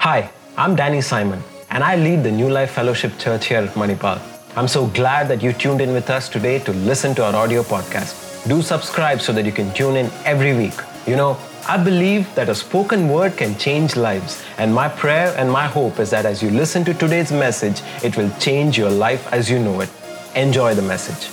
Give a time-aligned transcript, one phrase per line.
[0.00, 4.18] Hi, I'm Danny Simon, and I lead the New Life Fellowship Church here at Manipal.
[4.56, 7.62] I'm so glad that you tuned in with us today to listen to our audio
[7.62, 8.48] podcast.
[8.48, 10.72] Do subscribe so that you can tune in every week.
[11.06, 11.36] You know,
[11.68, 15.98] I believe that a spoken word can change lives, and my prayer and my hope
[15.98, 19.58] is that as you listen to today's message, it will change your life as you
[19.58, 19.90] know it.
[20.34, 21.28] Enjoy the message.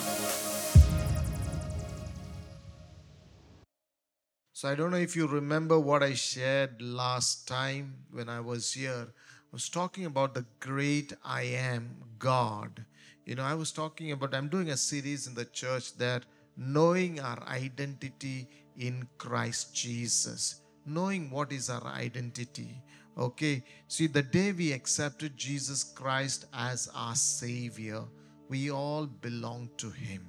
[4.58, 8.74] So I don't know if you remember what I shared last time when I was
[8.74, 9.06] here.
[9.06, 12.84] I was talking about the great I am God.
[13.24, 16.26] You know, I was talking about, I'm doing a series in the church that
[16.58, 18.48] knowing our identity
[18.80, 20.62] in Christ Jesus.
[20.88, 22.82] Knowing what is our identity.
[23.16, 28.06] Okay, see, the day we accepted Jesus Christ as our Savior,
[28.50, 30.28] we all belong to Him.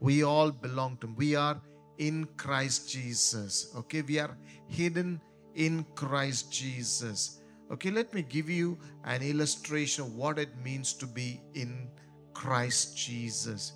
[0.00, 1.14] We all belong to Him.
[1.14, 1.60] We are
[1.98, 3.72] in Christ Jesus.
[3.76, 5.20] Okay, we are hidden
[5.54, 7.40] in Christ Jesus.
[7.70, 11.88] Okay, let me give you an illustration of what it means to be in
[12.32, 13.72] Christ Jesus.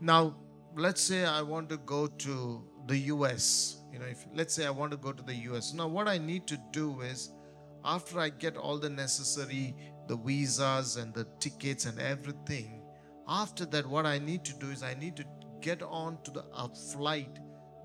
[0.00, 0.36] Now,
[0.76, 3.78] let's say I want to go to the US.
[3.92, 5.72] You know, if let's say I want to go to the US.
[5.74, 7.32] Now, what I need to do is
[7.84, 9.74] after I get all the necessary
[10.08, 12.82] the visas and the tickets and everything,
[13.28, 15.24] after that what I need to do is I need to
[15.60, 17.38] get on to the a flight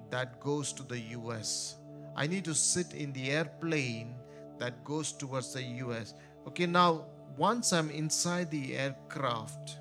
[0.10, 1.76] that goes to the US.
[2.16, 4.16] I need to sit in the airplane
[4.58, 6.14] that goes towards the US.
[6.48, 7.06] Okay, now
[7.38, 9.78] once I'm inside the aircraft,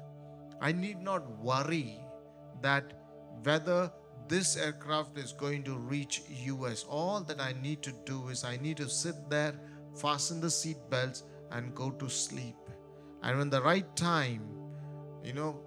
[0.61, 2.01] I need not worry
[2.61, 2.93] that
[3.43, 3.91] whether
[4.29, 6.85] this aircraft is going to reach US.
[6.89, 9.55] All that I need to do is I need to sit there,
[9.95, 12.57] fasten the seat belts, and go to sleep.
[13.23, 14.43] And when the right time,
[15.25, 15.61] you know,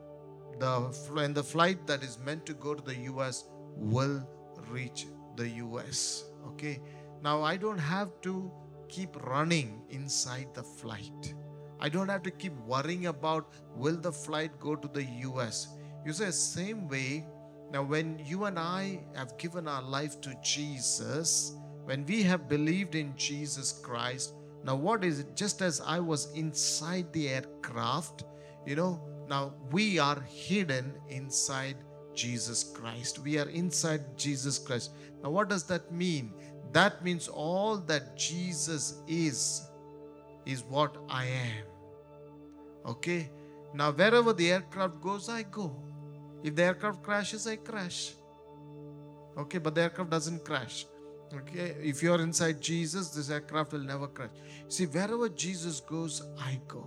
[0.60, 0.82] the
[1.14, 4.28] when the flight that is meant to go to the US will
[4.70, 6.24] reach the US.
[6.48, 6.82] Okay.
[7.22, 8.52] Now I don't have to
[8.88, 11.34] keep running inside the flight.
[11.80, 15.68] I don't have to keep worrying about will the flight go to the US.
[16.06, 17.26] You say same way.
[17.72, 22.96] Now when you and I have given our life to Jesus, when we have believed
[22.96, 25.36] in Jesus Christ, now what is it?
[25.36, 28.24] Just as I was inside the aircraft,
[28.66, 31.78] you know, now we are hidden inside
[32.20, 33.20] Jesus Christ.
[33.20, 34.92] We are inside Jesus Christ.
[35.24, 36.34] Now, what does that mean?
[36.74, 39.68] That means all that Jesus is,
[40.46, 41.66] is what I am.
[42.86, 43.30] Okay?
[43.74, 45.76] Now, wherever the aircraft goes, I go.
[46.44, 48.14] If the aircraft crashes, I crash.
[49.38, 50.86] Okay, but the aircraft doesn't crash.
[51.34, 54.32] Okay, if you're inside Jesus, this aircraft will never crash.
[54.68, 56.86] See, wherever Jesus goes, I go.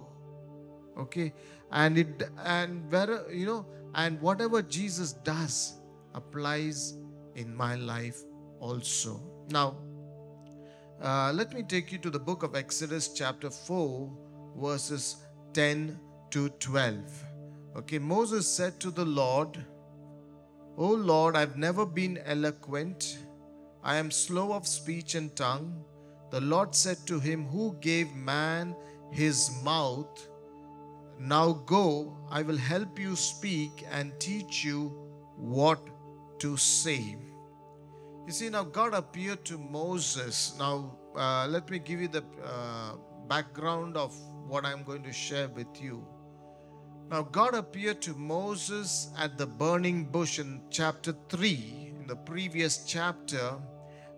[0.98, 1.32] Okay,
[1.70, 5.80] and it and where you know and whatever Jesus does
[6.14, 6.96] applies
[7.34, 8.22] in my life
[8.60, 9.20] also.
[9.50, 9.76] Now,
[11.02, 14.10] uh, let me take you to the book of Exodus, chapter 4,
[14.56, 15.16] verses
[15.52, 15.98] 10
[16.30, 17.24] to 12.
[17.76, 19.64] Okay, Moses said to the Lord,
[20.78, 23.18] O Lord, I've never been eloquent.
[23.82, 25.84] I am slow of speech and tongue.
[26.30, 28.74] The Lord said to him, Who gave man
[29.10, 30.28] his mouth?
[31.18, 34.88] Now go, I will help you speak and teach you
[35.36, 35.80] what
[36.40, 37.16] to say.
[38.26, 40.54] You see, now God appeared to Moses.
[40.58, 42.94] Now, uh, let me give you the uh,
[43.28, 46.04] background of what I'm going to share with you.
[47.10, 52.84] Now, God appeared to Moses at the burning bush in chapter 3, in the previous
[52.86, 53.54] chapter,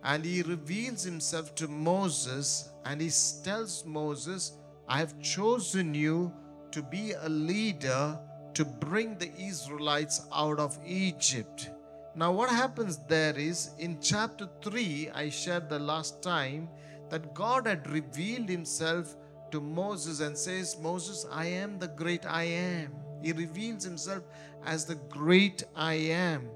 [0.04, 3.10] and he reveals himself to Moses and he
[3.42, 4.52] tells Moses,
[4.86, 6.32] I have chosen you
[6.74, 8.18] to be a leader
[8.52, 11.70] to bring the Israelites out of Egypt.
[12.16, 16.68] Now, what happens there is in chapter 3, I shared the last time
[17.10, 19.14] that God had revealed himself
[19.52, 22.92] to Moses and says, Moses, I am the great I am.
[23.22, 24.24] He reveals himself
[24.66, 26.48] as the great I am.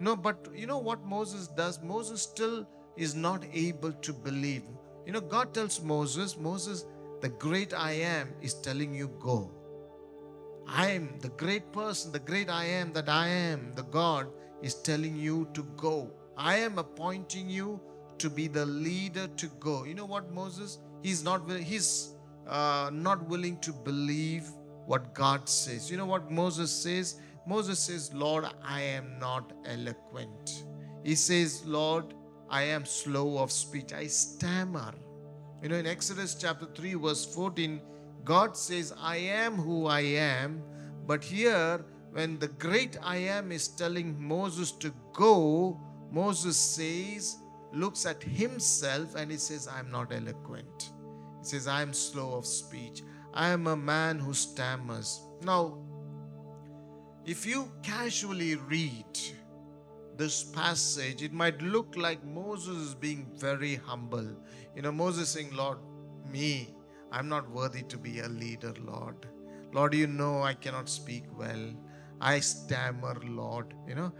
[0.00, 1.82] No, but you know what Moses does?
[1.82, 4.62] Moses still is not able to believe.
[5.04, 6.86] You know, God tells Moses, Moses,
[7.20, 9.50] the great I am is telling you go.
[10.68, 14.28] I am the great person, the great I am that I am, the God
[14.62, 16.10] is telling you to go.
[16.36, 17.80] I am appointing you
[18.18, 19.84] to be the leader to go.
[19.84, 20.78] You know what, Moses?
[21.02, 22.14] He's not he's
[22.46, 24.48] uh, not willing to believe
[24.86, 25.90] what God says.
[25.90, 27.20] You know what Moses says?
[27.46, 30.64] Moses says, Lord, I am not eloquent.
[31.02, 32.14] He says, Lord,
[32.50, 33.92] I am slow of speech.
[33.92, 34.92] I stammer.
[35.62, 37.80] You know, in Exodus chapter 3, verse 14,
[38.24, 40.62] God says, I am who I am.
[41.06, 45.80] But here, when the great I am is telling Moses to go,
[46.10, 47.36] Moses says,
[47.72, 50.92] looks at himself and he says, I'm not eloquent.
[51.40, 53.02] He says, I am slow of speech.
[53.34, 55.20] I am a man who stammers.
[55.42, 55.78] Now,
[57.24, 59.18] if you casually read
[60.16, 64.28] this passage, it might look like Moses is being very humble.
[64.74, 65.78] You know, Moses saying, Lord,
[66.30, 66.74] me,
[67.10, 69.26] I'm not worthy to be a leader, Lord.
[69.72, 71.72] Lord, you know I cannot speak well.
[72.20, 73.74] I stammer, Lord.
[73.86, 74.12] You know,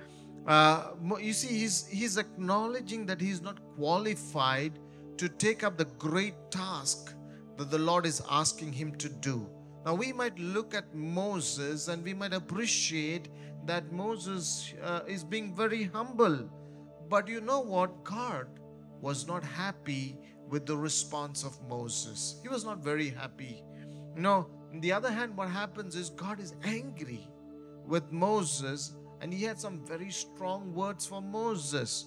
[0.47, 4.79] uh, you see, he's he's acknowledging that he's not qualified
[5.19, 7.15] to take up the great task
[7.57, 9.49] that the Lord is asking him to do.
[9.85, 13.29] Now, we might look at Moses and we might appreciate
[13.67, 16.49] that Moses uh, is being very humble.
[17.09, 18.05] But you know what?
[18.05, 18.47] God
[19.01, 22.41] was not happy with the response of Moses.
[22.43, 23.63] He was not very happy.
[24.17, 27.29] Know, on the other hand, what happens is God is angry
[27.87, 32.07] with Moses and he had some very strong words for Moses.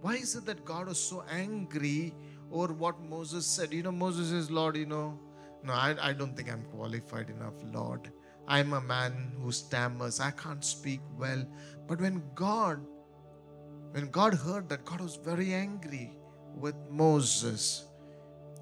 [0.00, 2.14] Why is it that God was so angry
[2.50, 3.72] over what Moses said?
[3.72, 5.18] You know, Moses says, Lord, you know,
[5.64, 8.10] no, I, I don't think I'm qualified enough, Lord.
[8.48, 10.18] I'm a man who stammers.
[10.18, 11.46] I can't speak well.
[11.86, 12.80] But when God,
[13.92, 16.18] when God heard that, God was very angry
[16.56, 17.86] with Moses.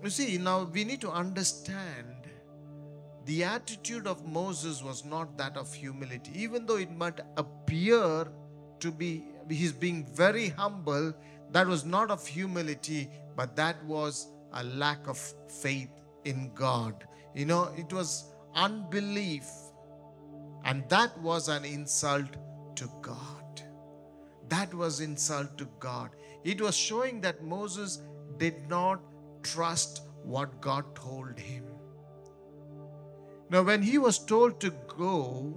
[0.02, 2.06] You see, now we need to understand
[3.26, 6.32] the attitude of Moses was not that of humility.
[6.34, 8.26] Even though it might appear
[8.80, 11.14] to be, he's being very humble,
[11.52, 15.90] that was not of humility, but that was a lack of faith
[16.24, 17.06] in God.
[17.34, 19.46] You know, it was unbelief,
[20.64, 22.36] and that was an insult
[22.76, 23.62] to God.
[24.48, 26.10] That was insult to God.
[26.44, 28.02] It was showing that Moses
[28.38, 29.00] did not
[29.42, 31.64] trust what God told him.
[33.50, 35.54] Now, when he was told to go,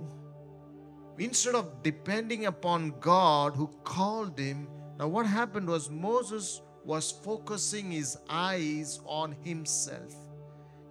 [1.17, 7.91] instead of depending upon God who called him, now what happened was Moses was focusing
[7.91, 10.15] his eyes on himself.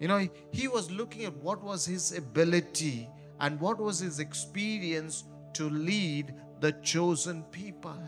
[0.00, 3.08] You know, he was looking at what was his ability
[3.40, 5.24] and what was his experience
[5.54, 7.98] to lead the chosen people.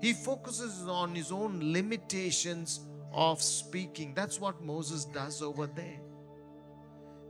[0.00, 2.80] He focuses on his own limitations
[3.12, 4.14] of speaking.
[4.14, 5.98] That's what Moses does over there.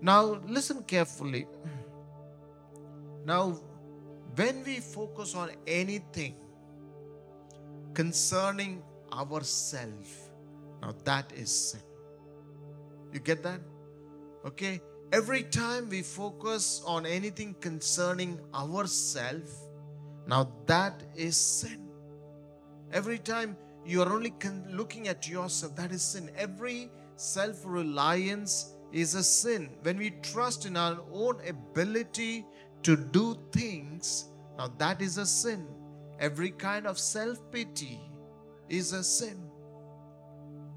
[0.00, 1.46] Now, listen carefully.
[3.24, 3.58] Now,
[4.34, 6.36] when we focus on anything
[7.94, 8.82] concerning
[9.12, 10.30] ourselves,
[10.80, 11.80] now that is sin.
[13.12, 13.60] You get that?
[14.44, 14.80] Okay?
[15.12, 19.56] Every time we focus on anything concerning ourselves,
[20.26, 21.87] now that is sin.
[22.92, 24.32] Every time you are only
[24.70, 26.30] looking at yourself, that is sin.
[26.36, 29.70] Every self reliance is a sin.
[29.82, 32.46] When we trust in our own ability
[32.82, 34.26] to do things,
[34.56, 35.66] now that is a sin.
[36.18, 38.00] Every kind of self pity
[38.68, 39.48] is a sin.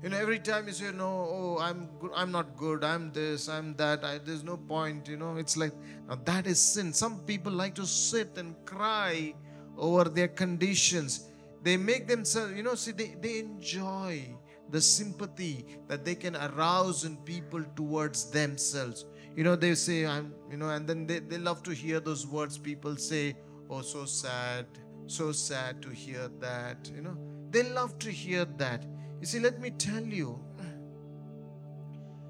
[0.04, 2.84] You know, every time you say, "No, oh, I'm good, I'm not good.
[2.84, 4.04] I'm this, I'm that.
[4.04, 5.74] I, there's no point." You know, it's like
[6.08, 6.92] now that is sin.
[6.92, 9.36] Some people like to sit and cry
[9.78, 11.31] over their conditions.
[11.64, 14.36] They make themselves, you know, see, they, they enjoy
[14.70, 19.06] the sympathy that they can arouse in people towards themselves.
[19.36, 22.26] You know, they say, I'm, you know, and then they, they love to hear those
[22.26, 23.36] words people say,
[23.70, 24.66] oh, so sad,
[25.08, 26.90] so sad to hear that.
[26.94, 27.18] You know,
[27.50, 28.86] they love to hear that.
[29.20, 30.40] You see, let me tell you,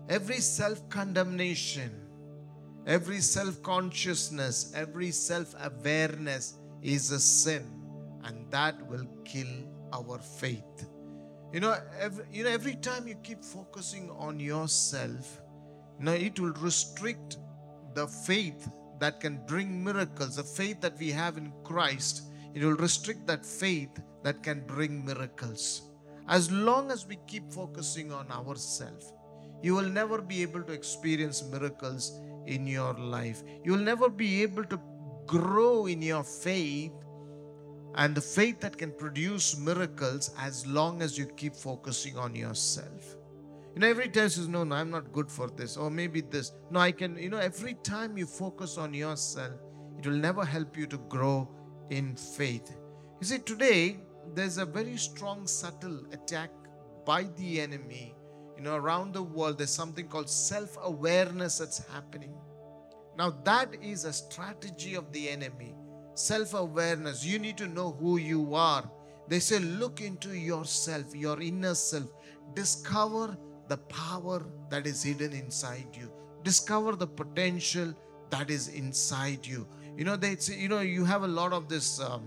[0.09, 1.91] every self condemnation,
[2.85, 7.80] every self consciousness, every self awareness is a sin,
[8.51, 9.47] that will kill
[9.93, 10.87] our faith.
[11.51, 15.41] You know, every, you know, every time you keep focusing on yourself,
[15.99, 17.37] you know, it will restrict
[17.93, 22.23] the faith that can bring miracles, the faith that we have in Christ.
[22.53, 25.81] It will restrict that faith that can bring miracles.
[26.27, 29.13] As long as we keep focusing on ourselves,
[29.61, 33.43] you will never be able to experience miracles in your life.
[33.63, 34.79] You will never be able to
[35.25, 36.91] grow in your faith
[37.95, 43.15] and the faith that can produce miracles as long as you keep focusing on yourself.
[43.75, 46.21] You know, every time you say, no, no, I'm not good for this, or maybe
[46.21, 46.51] this.
[46.69, 49.53] No, I can, you know, every time you focus on yourself,
[49.97, 51.49] it will never help you to grow
[51.89, 52.75] in faith.
[53.19, 53.99] You see, today,
[54.33, 56.51] there's a very strong, subtle attack
[57.05, 58.15] by the enemy.
[58.57, 62.33] You know, around the world, there's something called self awareness that's happening.
[63.17, 65.75] Now, that is a strategy of the enemy
[66.13, 67.25] self awareness.
[67.25, 68.89] You need to know who you are.
[69.27, 72.09] They say, look into yourself, your inner self.
[72.53, 73.37] Discover
[73.69, 76.11] the power that is hidden inside you.
[76.43, 77.93] Discover the potential
[78.29, 79.67] that is inside you.
[79.97, 82.23] You know, they say, you know, you have a lot of this, um,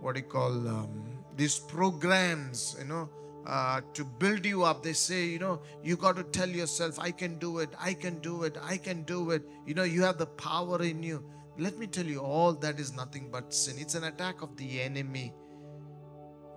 [0.00, 1.04] what do you call, um,
[1.36, 3.08] these programs, you know,
[3.46, 4.82] uh, to build you up.
[4.82, 8.18] They say, you know, you got to tell yourself, I can do it, I can
[8.20, 9.42] do it, I can do it.
[9.66, 11.24] You know, you have the power in you.
[11.56, 13.76] Let me tell you, all that is nothing but sin.
[13.78, 15.32] It's an attack of the enemy.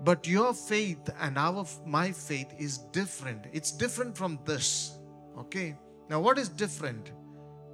[0.03, 3.45] But your faith and our my faith is different.
[3.53, 4.97] It's different from this.
[5.37, 5.75] Okay?
[6.09, 7.11] Now, what is different?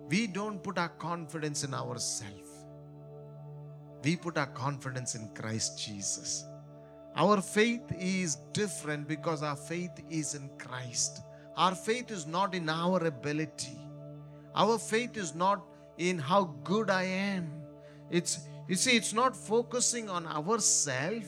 [0.09, 2.49] We don't put our confidence in ourselves.
[4.03, 6.45] We put our confidence in Christ Jesus.
[7.15, 11.21] Our faith is different because our faith is in Christ.
[11.55, 13.77] Our faith is not in our ability.
[14.55, 15.63] Our faith is not
[15.97, 17.51] in how good I am.
[18.09, 21.25] It's you see, it's not focusing on ourself,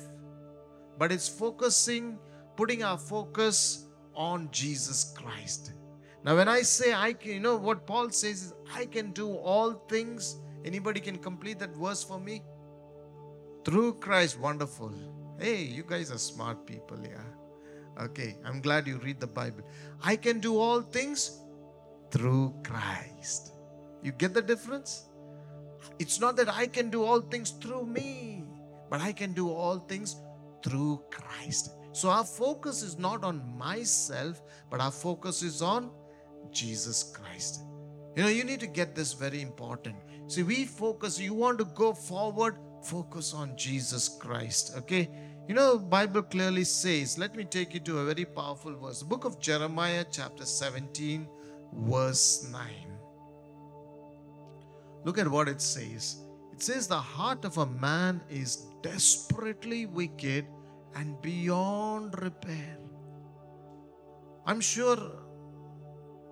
[0.98, 2.18] but it's focusing,
[2.56, 5.74] putting our focus on Jesus Christ.
[6.24, 9.36] Now, when I say I can, you know what Paul says is I can do
[9.36, 10.38] all things.
[10.64, 12.42] Anybody can complete that verse for me?
[13.66, 14.94] Through Christ, wonderful.
[15.40, 18.04] Hey, you guys are smart people, yeah.
[18.06, 19.64] Okay, I'm glad you read the Bible.
[20.04, 21.42] I can do all things
[22.12, 23.55] through Christ.
[24.06, 25.06] You get the difference?
[25.98, 28.44] It's not that I can do all things through me,
[28.88, 30.18] but I can do all things
[30.64, 31.72] through Christ.
[31.92, 35.90] So our focus is not on myself, but our focus is on
[36.52, 37.62] Jesus Christ.
[38.16, 39.96] You know, you need to get this very important.
[40.28, 44.74] See, we focus, you want to go forward, focus on Jesus Christ.
[44.78, 45.10] Okay?
[45.48, 49.00] You know, Bible clearly says, let me take you to a very powerful verse.
[49.00, 51.28] The book of Jeremiah, chapter 17,
[51.74, 52.95] verse 9.
[55.06, 56.18] Look at what it says.
[56.52, 60.46] It says, The heart of a man is desperately wicked
[60.96, 62.78] and beyond repair.
[64.48, 64.98] I'm sure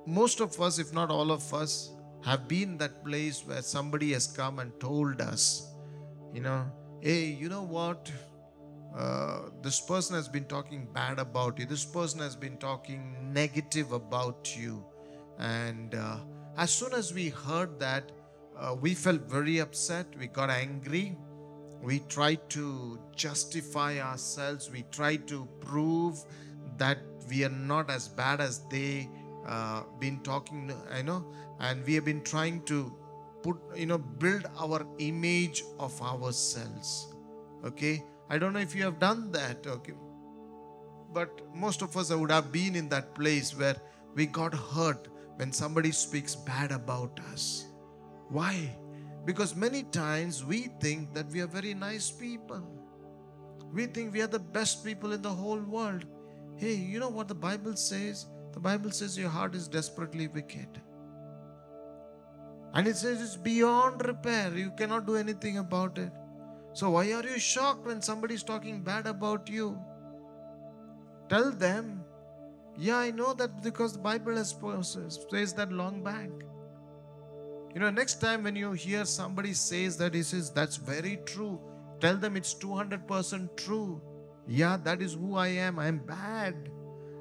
[0.05, 1.91] most of us, if not all of us,
[2.23, 5.71] have been that place where somebody has come and told us,
[6.33, 6.65] you know,
[7.01, 8.11] hey, you know what?
[8.95, 11.65] Uh, this person has been talking bad about you.
[11.65, 14.83] This person has been talking negative about you.
[15.37, 16.17] And uh,
[16.57, 18.11] as soon as we heard that,
[18.63, 20.07] uh, we felt very upset.
[20.17, 21.17] We got angry.
[21.81, 24.71] We tried to justify ourselves.
[24.71, 26.17] We tried to prove
[26.77, 29.09] that we are not as bad as they
[29.45, 30.71] uh, been talking.
[30.89, 31.25] I know,
[31.59, 32.93] and we have been trying to
[33.41, 37.13] put, you know, build our image of ourselves.
[37.65, 39.67] Okay, I don't know if you have done that.
[39.67, 39.93] Okay,
[41.11, 43.75] but most of us would have been in that place where
[44.15, 47.72] we got hurt when somebody speaks bad about us.
[48.29, 48.75] Why?
[49.25, 52.61] Because many times we think that we are very nice people.
[53.73, 56.05] We think we are the best people in the whole world.
[56.57, 58.27] Hey, you know what the Bible says?
[58.51, 60.81] The Bible says your heart is desperately wicked.
[62.73, 64.55] And it says it's beyond repair.
[64.55, 66.11] You cannot do anything about it.
[66.73, 69.79] So, why are you shocked when somebody is talking bad about you?
[71.29, 72.03] Tell them,
[72.77, 76.29] yeah, I know that because the Bible has says that long back.
[77.73, 81.59] You know, next time when you hear somebody says that, he says, that's very true.
[81.99, 84.01] Tell them it's 200% true.
[84.47, 85.79] Yeah, that is who I am.
[85.79, 86.69] I'm bad.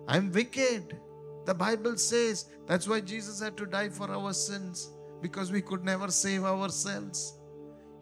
[0.09, 0.99] I'm wicked.
[1.47, 4.91] The Bible says that's why Jesus had to die for our sins
[5.23, 7.39] because we could never save ourselves.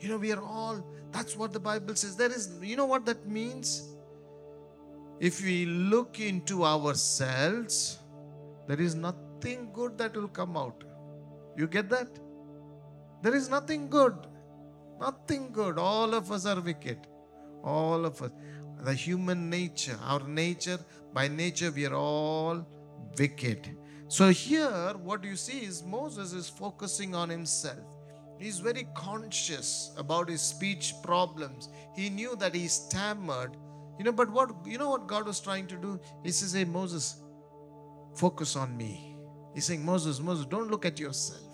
[0.00, 2.16] You know, we are all, that's what the Bible says.
[2.16, 3.94] There is, you know what that means?
[5.20, 7.98] If we look into ourselves,
[8.66, 10.82] there is nothing good that will come out.
[11.56, 12.18] You get that?
[13.22, 14.16] There is nothing good.
[15.00, 15.78] Nothing good.
[15.78, 17.06] All of us are wicked.
[17.62, 18.30] All of us.
[18.82, 20.78] The human nature, our nature,
[21.12, 22.66] by nature, we are all
[23.18, 23.76] wicked.
[24.08, 27.78] So here, what you see is Moses is focusing on himself.
[28.38, 31.68] He's very conscious about his speech problems.
[31.94, 33.56] He knew that he stammered.
[33.98, 36.00] You know, but what you know what God was trying to do?
[36.24, 37.22] He says, Hey Moses,
[38.14, 39.14] focus on me.
[39.54, 41.49] He's saying, Moses, Moses, don't look at yourself.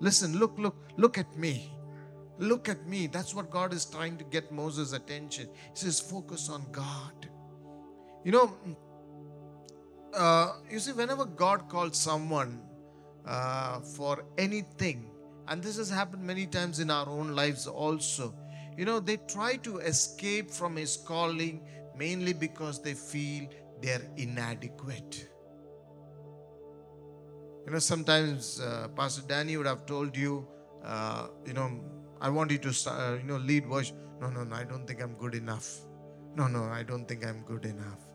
[0.00, 1.72] Listen, look, look, look at me.
[2.38, 3.06] Look at me.
[3.06, 5.48] That's what God is trying to get Moses' attention.
[5.70, 7.28] He says, focus on God.
[8.24, 8.56] You know,
[10.14, 12.60] uh, you see, whenever God calls someone
[13.26, 15.10] uh, for anything,
[15.48, 18.34] and this has happened many times in our own lives also,
[18.76, 21.62] you know, they try to escape from His calling
[21.96, 23.48] mainly because they feel
[23.80, 25.28] they're inadequate.
[27.66, 30.46] You know, sometimes uh, Pastor Danny would have told you,
[30.84, 31.80] uh, you know,
[32.20, 33.96] I want you to, uh, you know, lead worship.
[34.20, 35.80] No, no, no, I don't think I'm good enough.
[36.36, 38.06] No, no, I don't think I'm good enough.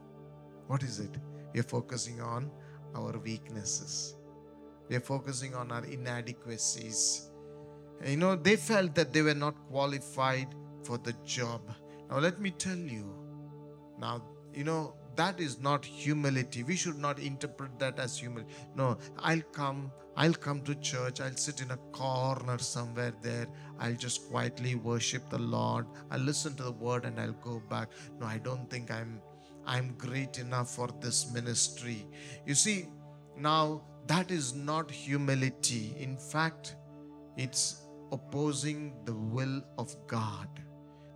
[0.68, 1.12] What is it?
[1.54, 2.50] We're focusing on
[2.96, 4.16] our weaknesses.
[4.88, 7.30] We're focusing on our inadequacies.
[8.06, 10.48] You know, they felt that they were not qualified
[10.84, 11.62] for the job.
[12.10, 13.14] Now, let me tell you.
[14.00, 16.64] Now, you know, that is not humility.
[16.64, 18.52] We should not interpret that as humility.
[18.76, 23.48] No, I'll come, I'll come to church, I'll sit in a corner somewhere there,
[23.80, 27.90] I'll just quietly worship the Lord, I'll listen to the word and I'll go back.
[28.20, 29.22] No, I don't think I'm
[29.66, 32.08] I'm great enough for this ministry.
[32.46, 32.88] You see,
[33.38, 35.96] now that is not humility.
[36.00, 36.76] In fact,
[37.38, 40.48] it's opposing the will of God.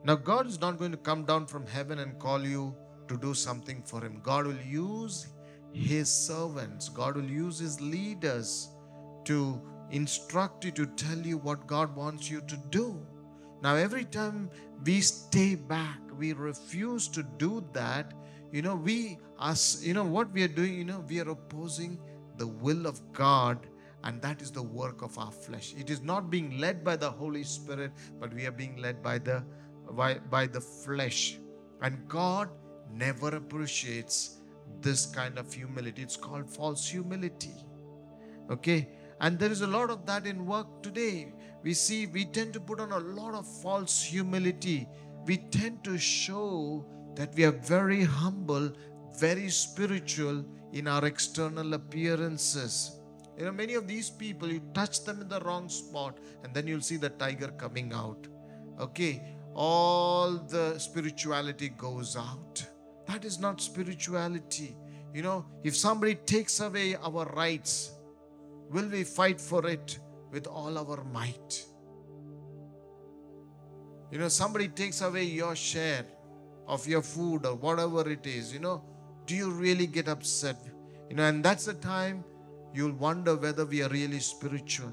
[0.03, 2.75] Now, God is not going to come down from heaven and call you
[3.07, 4.19] to do something for Him.
[4.23, 5.27] God will use
[5.73, 8.69] His servants, God will use His leaders
[9.25, 12.99] to instruct you, to tell you what God wants you to do.
[13.61, 14.49] Now, every time
[14.83, 18.13] we stay back, we refuse to do that,
[18.51, 21.99] you know, we, us, you know, what we are doing, you know, we are opposing
[22.37, 23.67] the will of God
[24.05, 27.09] and that is the work of our flesh it is not being led by the
[27.09, 29.43] holy spirit but we are being led by the
[29.91, 31.39] by, by the flesh
[31.81, 32.49] and god
[32.95, 34.41] never appreciates
[34.81, 36.01] this kind of humility.
[36.01, 37.55] It's called false humility.
[38.49, 38.89] Okay?
[39.21, 41.33] And there is a lot of that in work today.
[41.63, 44.87] We see we tend to put on a lot of false humility.
[45.25, 46.85] We tend to show
[47.15, 48.71] that we are very humble
[49.17, 52.99] very spiritual in our external appearances.
[53.37, 56.67] You know many of these people you touch them in the wrong spot and then
[56.67, 58.27] you'll see the tiger coming out.
[58.79, 59.23] Okay?
[59.53, 62.65] All the spirituality goes out
[63.15, 64.75] that is not spirituality.
[65.13, 67.91] You know if somebody takes away our rights
[68.69, 69.99] will we fight for it
[70.31, 71.65] with all our might?
[74.11, 76.05] You know somebody takes away your share
[76.67, 78.83] of your food or whatever it is you know
[79.25, 80.57] do you really get upset?
[81.09, 82.23] You know and that's the time
[82.73, 84.91] you'll wonder whether we are really spiritual.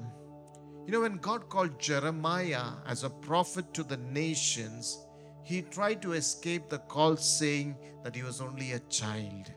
[0.85, 5.02] You know when god called jeremiah as a prophet to the nations
[5.43, 9.51] he tried to escape the call saying that he was only a child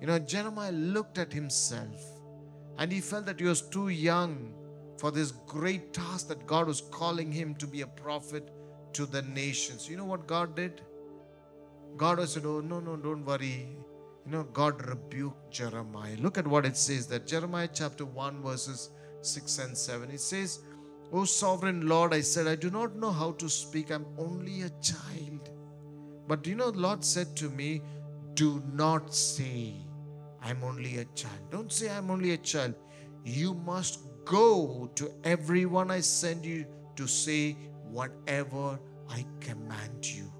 [0.00, 2.04] you know jeremiah looked at himself
[2.78, 4.54] and he felt that he was too young
[4.98, 8.50] for this great task that god was calling him to be a prophet
[8.92, 10.82] to the nations you know what god did
[11.96, 13.68] God said, Oh, no, no, don't worry.
[14.24, 16.16] You know, God rebuked Jeremiah.
[16.18, 18.90] Look at what it says that Jeremiah chapter 1, verses
[19.22, 20.10] 6 and 7.
[20.10, 20.60] It says,
[21.12, 23.90] O sovereign Lord, I said, I do not know how to speak.
[23.90, 25.50] I'm only a child.
[26.26, 27.82] But you know, Lord said to me,
[28.32, 29.74] Do not say,
[30.42, 31.50] I'm only a child.
[31.50, 32.74] Don't say, I'm only a child.
[33.24, 36.64] You must go to everyone I send you
[36.96, 37.52] to say
[37.84, 38.78] whatever
[39.10, 40.32] I command you.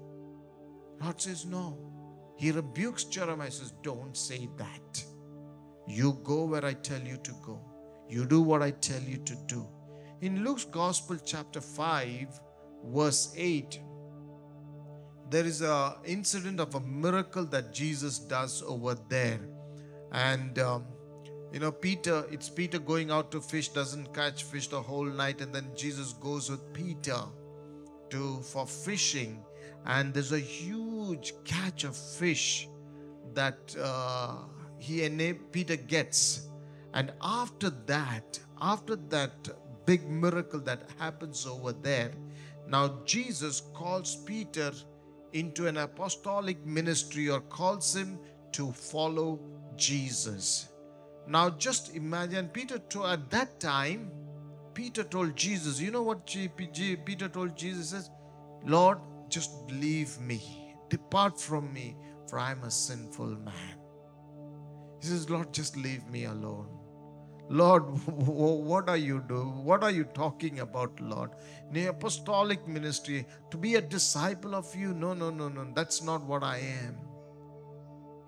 [1.01, 1.77] Lord says, No.
[2.35, 5.05] He rebukes Jeremiah, says, Don't say that.
[5.87, 7.61] You go where I tell you to go.
[8.09, 9.67] You do what I tell you to do.
[10.23, 12.39] In Luke's Gospel, chapter 5,
[12.85, 13.81] verse 8,
[15.29, 19.41] there is a incident of a miracle that Jesus does over there.
[20.13, 20.85] And um,
[21.51, 25.41] you know, Peter, it's Peter going out to fish, doesn't catch fish the whole night,
[25.41, 27.19] and then Jesus goes with Peter
[28.11, 29.43] to for fishing
[29.85, 32.69] and there's a huge catch of fish
[33.33, 34.37] that uh,
[34.77, 36.47] he and Peter gets.
[36.93, 39.49] And after that, after that
[39.85, 42.11] big miracle that happens over there,
[42.67, 44.71] now Jesus calls Peter
[45.33, 48.19] into an apostolic ministry or calls him
[48.51, 49.39] to follow
[49.75, 50.69] Jesus.
[51.27, 54.11] Now just imagine Peter to, at that time,
[54.73, 58.09] Peter told Jesus, you know what Peter told Jesus says,
[58.65, 58.97] Lord,
[59.29, 60.41] just leave me,
[60.89, 61.95] depart from me,
[62.27, 63.75] for I am a sinful man.
[65.01, 66.72] He says, Lord, just leave me alone.
[67.49, 69.63] Lord, what are you doing?
[69.63, 71.31] What are you talking about, Lord?
[71.67, 76.01] In the apostolic ministry, to be a disciple of you, no, no, no, no, that's
[76.01, 76.97] not what I am.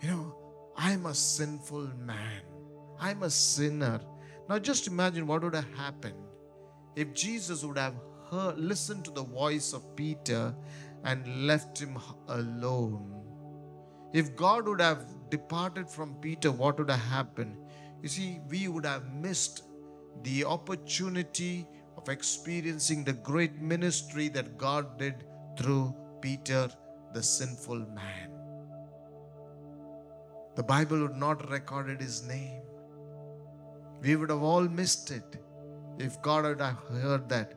[0.02, 0.36] You know,
[0.78, 2.42] I'm a sinful man.
[3.00, 4.02] I'm a sinner.
[4.50, 6.16] Now, just imagine what would have happened
[6.96, 7.96] if Jesus would have
[8.32, 10.54] heard, listened to the voice of Peter
[11.04, 11.98] and left him
[12.28, 13.22] alone.
[14.14, 17.58] If God would have departed from Peter, what would have happened?
[18.02, 19.64] You see, we would have missed
[20.24, 25.24] the opportunity of experiencing the great ministry that God did
[25.58, 26.70] through Peter,
[27.14, 28.30] the sinful man.
[30.56, 32.62] The Bible would not recorded his name.
[34.02, 35.38] We would have all missed it
[35.98, 37.54] if God had heard that.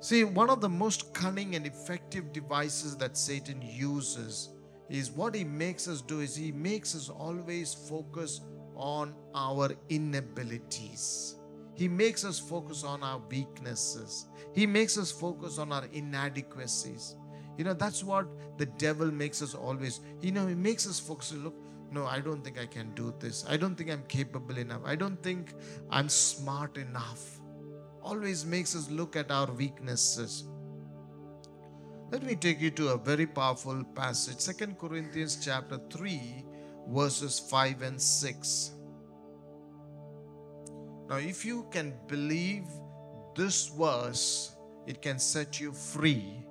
[0.00, 4.50] See, one of the most cunning and effective devices that Satan uses
[4.88, 8.40] is what he makes us do is he makes us always focus
[8.76, 11.36] on our inabilities.
[11.74, 14.26] He makes us focus on our weaknesses.
[14.54, 17.16] He makes us focus on our inadequacies.
[17.56, 18.26] You know, that's what
[18.58, 20.00] the devil makes us always.
[20.20, 21.32] You know, he makes us focus.
[21.32, 21.54] Look,
[21.90, 23.44] no, I don't think I can do this.
[23.48, 24.82] I don't think I'm capable enough.
[24.84, 25.54] I don't think
[25.90, 27.40] I'm smart enough.
[28.02, 30.44] Always makes us look at our weaknesses.
[32.10, 34.38] Let me take you to a very powerful passage.
[34.38, 36.43] Second Corinthians chapter 3,
[36.88, 38.70] verses 5 and 6.
[41.08, 42.64] Now, if you can believe
[43.36, 46.44] this verse, it can set you free.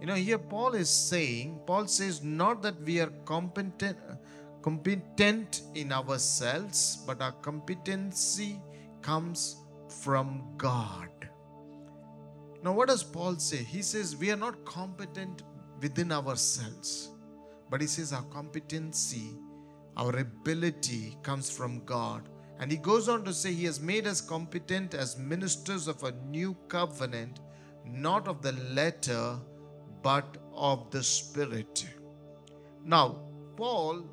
[0.00, 3.96] You know, here Paul is saying, Paul says, not that we are competent,
[4.62, 8.60] competent in ourselves, but our competency
[9.02, 9.56] comes
[10.02, 11.08] from God.
[12.62, 13.58] Now, what does Paul say?
[13.58, 15.44] He says, we are not competent
[15.80, 17.10] within ourselves,
[17.70, 19.34] but he says, our competency,
[19.96, 22.28] our ability comes from God.
[22.58, 26.12] And he goes on to say, He has made us competent as ministers of a
[26.26, 27.40] new covenant,
[27.84, 29.36] not of the letter,
[30.02, 31.86] but of the Spirit.
[32.84, 33.20] Now,
[33.56, 34.04] Paul,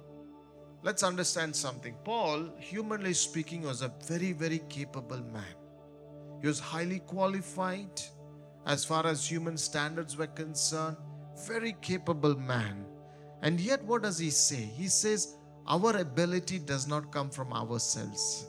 [0.83, 1.95] let's understand something.
[2.03, 5.55] Paul, humanly speaking, was a very, very capable man.
[6.41, 8.01] He was highly qualified
[8.65, 10.97] as far as human standards were concerned,
[11.47, 12.85] very capable man.
[13.41, 14.55] And yet, what does he say?
[14.55, 15.35] He says,
[15.67, 18.47] our ability does not come from ourselves.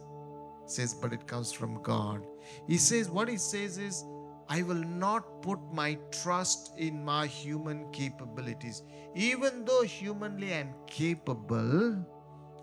[0.67, 2.25] Says, but it comes from God.
[2.67, 4.05] He says, what he says is,
[4.49, 8.83] I will not put my trust in my human capabilities.
[9.15, 12.05] Even though humanly I am capable,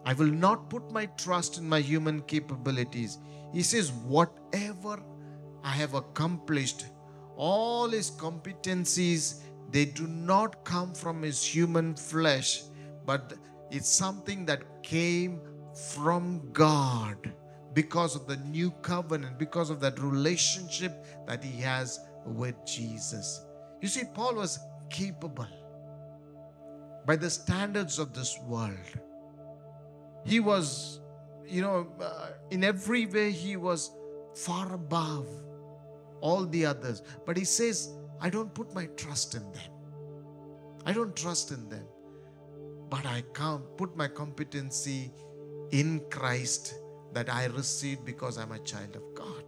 [0.05, 3.19] I will not put my trust in my human capabilities.
[3.53, 5.01] He says, whatever
[5.63, 6.85] I have accomplished,
[7.35, 12.63] all his competencies, they do not come from his human flesh,
[13.05, 13.33] but
[13.71, 15.39] it's something that came
[15.93, 17.33] from God
[17.73, 23.45] because of the new covenant, because of that relationship that he has with Jesus.
[23.81, 25.47] You see, Paul was capable
[27.05, 28.77] by the standards of this world.
[30.25, 30.99] He was,
[31.47, 33.91] you know, uh, in every way, he was
[34.35, 35.27] far above
[36.19, 37.01] all the others.
[37.25, 39.71] But he says, I don't put my trust in them.
[40.85, 41.85] I don't trust in them
[42.91, 45.11] but I can't put my competency
[45.71, 46.75] in Christ
[47.13, 49.45] that I received because I'm a child of God.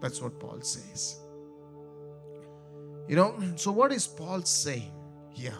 [0.00, 1.18] That's what Paul says.
[3.08, 4.92] You know, so what is Paul saying
[5.30, 5.58] here?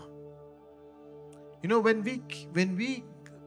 [1.62, 3.02] You know, when we when we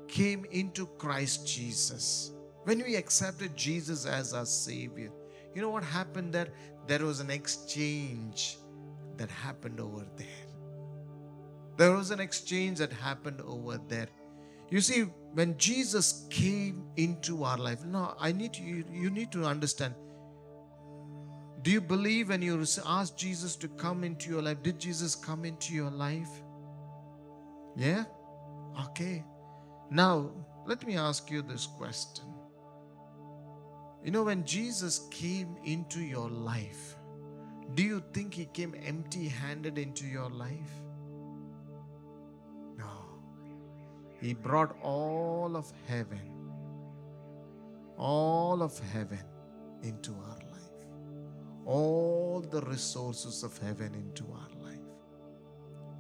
[0.10, 2.34] came into Christ Jesus,
[2.66, 5.12] when we accepted Jesus as our Savior,
[5.56, 6.50] you know what happened there?
[6.88, 8.58] There was an exchange
[9.16, 10.39] that happened over there.
[11.80, 14.10] There was an exchange that happened over there.
[14.70, 19.46] You see, when Jesus came into our life, no, I need you, you need to
[19.46, 19.96] understand.
[21.62, 25.46] Do you believe when you ask Jesus to come into your life, did Jesus come
[25.46, 26.28] into your life?
[27.78, 28.04] Yeah?
[28.88, 29.24] Okay.
[29.90, 30.32] Now,
[30.66, 32.26] let me ask you this question.
[34.04, 36.98] You know, when Jesus came into your life,
[37.74, 40.72] do you think he came empty handed into your life?
[44.22, 46.20] He brought all of heaven,
[47.98, 49.24] all of heaven
[49.82, 50.86] into our life,
[51.66, 54.80] all the resources of heaven into our life.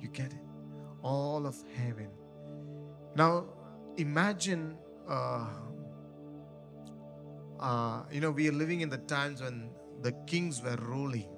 [0.01, 0.39] You get it?
[1.01, 2.09] All of heaven.
[3.15, 3.45] Now,
[3.95, 4.77] imagine,
[5.07, 5.47] uh,
[7.59, 9.69] uh, you know, we are living in the times when
[10.01, 11.29] the kings were ruling.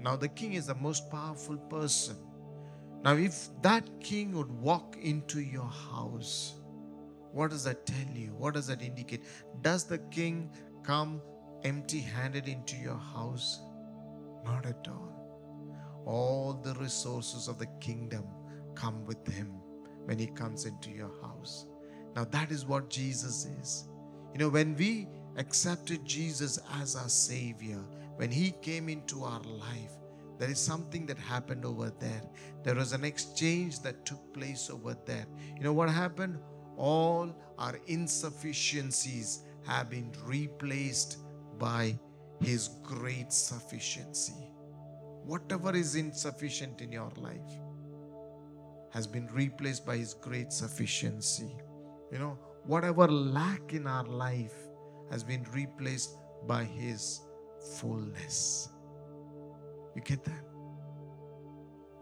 [0.00, 2.16] Now, the king is the most powerful person
[3.04, 6.54] now, if that king would walk into your house,
[7.32, 8.34] what does that tell you?
[8.36, 9.24] What does that indicate?
[9.62, 10.50] Does the king
[10.84, 11.20] come
[11.64, 13.60] empty handed into your house?
[14.44, 15.08] Not at all.
[16.04, 18.24] All the resources of the kingdom
[18.74, 19.52] come with him
[20.04, 21.66] when he comes into your house.
[22.14, 23.88] Now, that is what Jesus is.
[24.32, 27.78] You know, when we accepted Jesus as our Savior,
[28.16, 29.92] when He came into our life,
[30.38, 32.22] there is something that happened over there.
[32.64, 35.26] There was an exchange that took place over there.
[35.56, 36.38] You know what happened?
[36.76, 41.18] All our insufficiencies have been replaced
[41.58, 41.98] by
[42.40, 44.50] His great sufficiency.
[45.24, 47.58] Whatever is insufficient in your life
[48.90, 51.56] has been replaced by His great sufficiency.
[52.10, 54.54] You know, whatever lack in our life
[55.10, 56.16] has been replaced
[56.46, 57.20] by His
[57.76, 58.68] fullness.
[59.94, 60.44] You get that?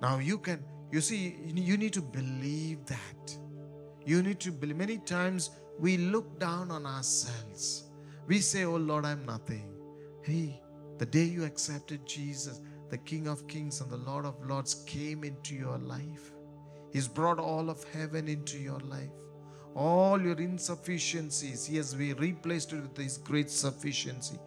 [0.00, 3.36] Now you can, you see, you need to believe that.
[4.06, 4.76] You need to believe.
[4.76, 7.90] Many times we look down on ourselves.
[8.26, 9.68] We say, Oh Lord, I'm nothing.
[10.22, 10.60] Hey,
[10.98, 15.24] the day you accepted Jesus, the King of Kings and the Lord of Lords came
[15.24, 16.32] into your life.
[16.92, 19.10] He's brought all of heaven into your life.
[19.76, 24.38] All your insufficiencies, He has replaced it with His great sufficiency.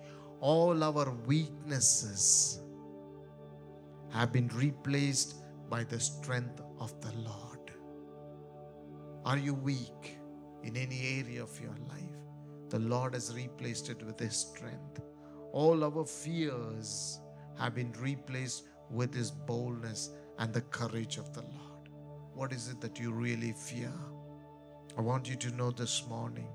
[0.42, 2.63] All our weaknesses
[4.14, 5.36] have been replaced
[5.70, 7.72] by the strength of the Lord.
[9.26, 10.20] Are you weak
[10.64, 12.20] in any area of your life?
[12.70, 15.02] The Lord has replaced it with His strength.
[15.52, 17.20] All our fears
[17.58, 21.90] have been replaced with His boldness and the courage of the Lord.
[22.36, 23.94] What is it that you really fear?
[24.96, 26.50] I want you to know this morning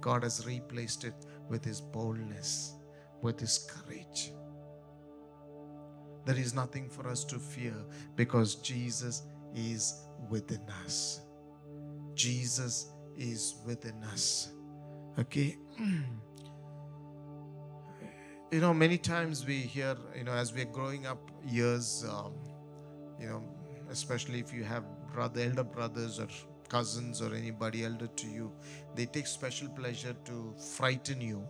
[0.00, 1.14] God has replaced it
[1.48, 2.74] with His boldness,
[3.22, 4.32] with His courage.
[6.28, 7.72] There is nothing for us to fear
[8.14, 9.22] because Jesus
[9.54, 11.22] is within us.
[12.12, 14.52] Jesus is within us.
[15.18, 15.56] Okay?
[18.52, 22.34] you know, many times we hear, you know, as we're growing up years, um,
[23.18, 23.42] you know,
[23.90, 26.28] especially if you have brother, elder brothers or
[26.68, 28.52] cousins or anybody elder to you,
[28.94, 31.42] they take special pleasure to frighten you.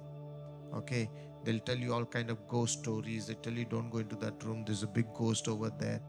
[0.73, 1.11] Okay,
[1.45, 3.27] they'll tell you all kind of ghost stories.
[3.27, 4.65] They tell you don't go into that room.
[4.67, 6.01] There's a big ghost over there.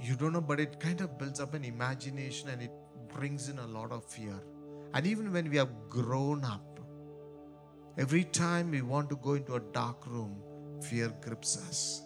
[0.00, 2.72] You don't know, but it kind of builds up an imagination and it
[3.14, 4.34] brings in a lot of fear.
[4.94, 6.80] And even when we have grown up,
[7.98, 10.42] every time we want to go into a dark room,
[10.82, 12.02] fear grips us.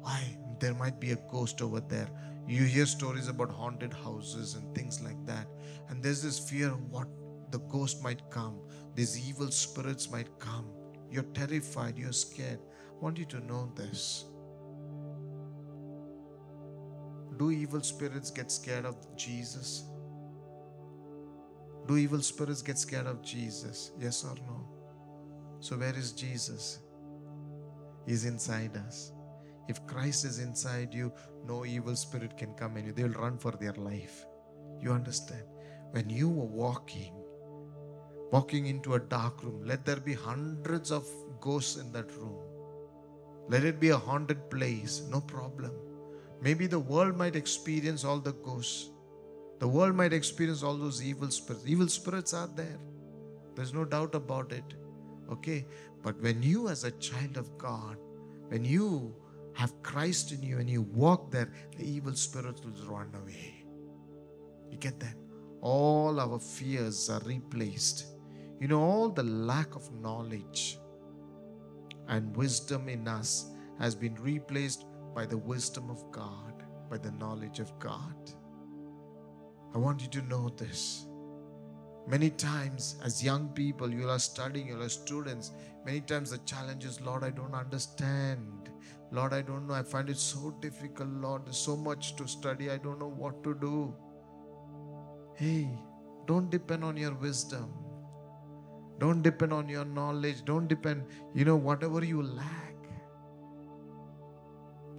[0.00, 0.38] Why?
[0.58, 2.08] There might be a ghost over there.
[2.48, 5.46] You hear stories about haunted houses and things like that.
[5.88, 7.06] And there's this fear of what
[7.50, 8.58] the ghost might come,
[8.98, 10.64] these evil spirits might come.
[11.08, 12.58] You're terrified, you're scared.
[12.58, 14.24] I want you to know this.
[17.36, 19.84] Do evil spirits get scared of Jesus?
[21.86, 23.92] Do evil spirits get scared of Jesus?
[24.00, 24.68] Yes or no?
[25.60, 26.80] So, where is Jesus?
[28.04, 29.12] He's inside us.
[29.68, 31.12] If Christ is inside you,
[31.46, 32.92] no evil spirit can come in you.
[32.92, 34.26] They will run for their life.
[34.80, 35.44] You understand?
[35.92, 37.17] When you were walking,
[38.30, 41.06] walking into a dark room, let there be hundreds of
[41.40, 42.36] ghosts in that room.
[43.48, 45.72] Let it be a haunted place, no problem.
[46.42, 48.90] Maybe the world might experience all the ghosts.
[49.58, 51.66] The world might experience all those evil spirits.
[51.66, 52.78] Evil spirits are there.
[53.54, 54.74] There's no doubt about it.
[55.32, 55.66] Okay?
[56.02, 57.96] But when you, as a child of God,
[58.48, 59.14] when you
[59.54, 63.64] have Christ in you and you walk there, the evil spirits will run away.
[64.70, 65.16] You get that?
[65.60, 68.06] All our fears are replaced.
[68.60, 70.78] You know, all the lack of knowledge
[72.08, 77.60] and wisdom in us has been replaced by the wisdom of God, by the knowledge
[77.60, 78.14] of God.
[79.74, 81.06] I want you to know this.
[82.08, 85.52] Many times, as young people, you are studying, you are students.
[85.84, 88.70] Many times, the challenge is, Lord, I don't understand.
[89.12, 89.74] Lord, I don't know.
[89.74, 91.46] I find it so difficult, Lord.
[91.46, 92.70] There's so much to study.
[92.70, 93.94] I don't know what to do.
[95.34, 95.68] Hey,
[96.26, 97.72] don't depend on your wisdom.
[98.98, 100.44] Don't depend on your knowledge.
[100.44, 102.74] Don't depend, you know, whatever you lack.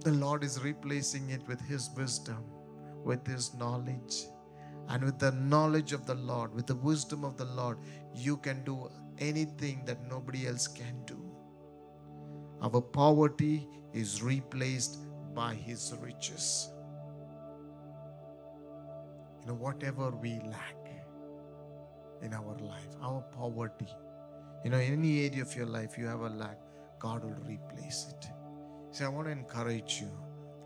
[0.04, 2.44] The Lord is replacing it with His wisdom,
[3.04, 4.24] with His knowledge.
[4.88, 7.78] And with the knowledge of the Lord, with the wisdom of the Lord,
[8.14, 11.22] you can do anything that nobody else can do.
[12.62, 14.98] Our poverty is replaced
[15.34, 16.70] by His riches.
[19.40, 20.79] You know, whatever we lack
[22.22, 23.88] in our life, our poverty,
[24.64, 26.58] you know, any area of your life you have a lack,
[26.98, 28.28] God will replace it.
[28.90, 30.10] See, I want to encourage you.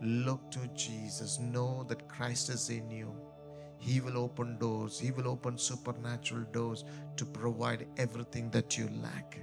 [0.01, 1.39] Look to Jesus.
[1.39, 3.15] Know that Christ is in you.
[3.77, 4.99] He will open doors.
[4.99, 6.83] He will open supernatural doors
[7.17, 9.39] to provide everything that you lack.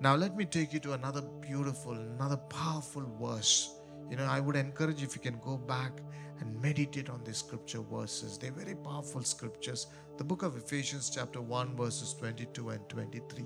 [0.00, 3.75] Now, let me take you to another beautiful, another powerful verse.
[4.10, 6.00] You know, I would encourage if you can go back
[6.40, 8.38] and meditate on these scripture verses.
[8.38, 9.86] They're very powerful scriptures.
[10.18, 13.44] The book of Ephesians, chapter 1, verses 22 and 23.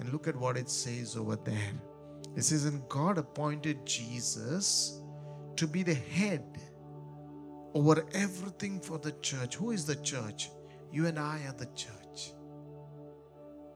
[0.00, 1.72] And look at what it says over there.
[2.36, 5.00] It says, And God appointed Jesus
[5.56, 6.44] to be the head
[7.74, 9.54] over everything for the church.
[9.56, 10.50] Who is the church?
[10.90, 12.32] You and I are the church.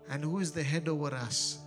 [0.08, 1.58] And who is the head over us?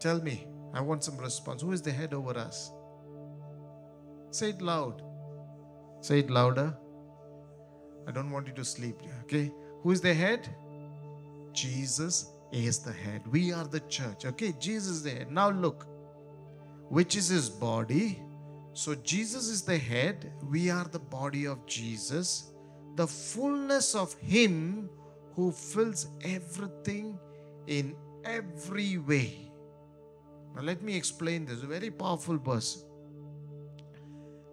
[0.00, 0.46] Tell me.
[0.72, 1.62] I want some response.
[1.62, 2.70] Who is the head over us?
[4.30, 5.02] Say it loud.
[6.00, 6.76] Say it louder.
[8.06, 8.96] I don't want you to sleep.
[9.24, 9.52] Okay?
[9.82, 10.48] Who is the head?
[11.52, 13.22] Jesus is the head.
[13.30, 14.24] We are the church.
[14.24, 14.54] Okay?
[14.58, 15.30] Jesus is the head.
[15.30, 15.86] Now look.
[16.88, 18.20] Which is his body?
[18.72, 20.32] So Jesus is the head.
[20.48, 22.52] We are the body of Jesus.
[22.96, 24.90] The fullness of him
[25.34, 27.18] who fills everything
[27.66, 29.52] in every way.
[30.54, 31.62] Now let me explain this.
[31.62, 32.84] A very powerful verse.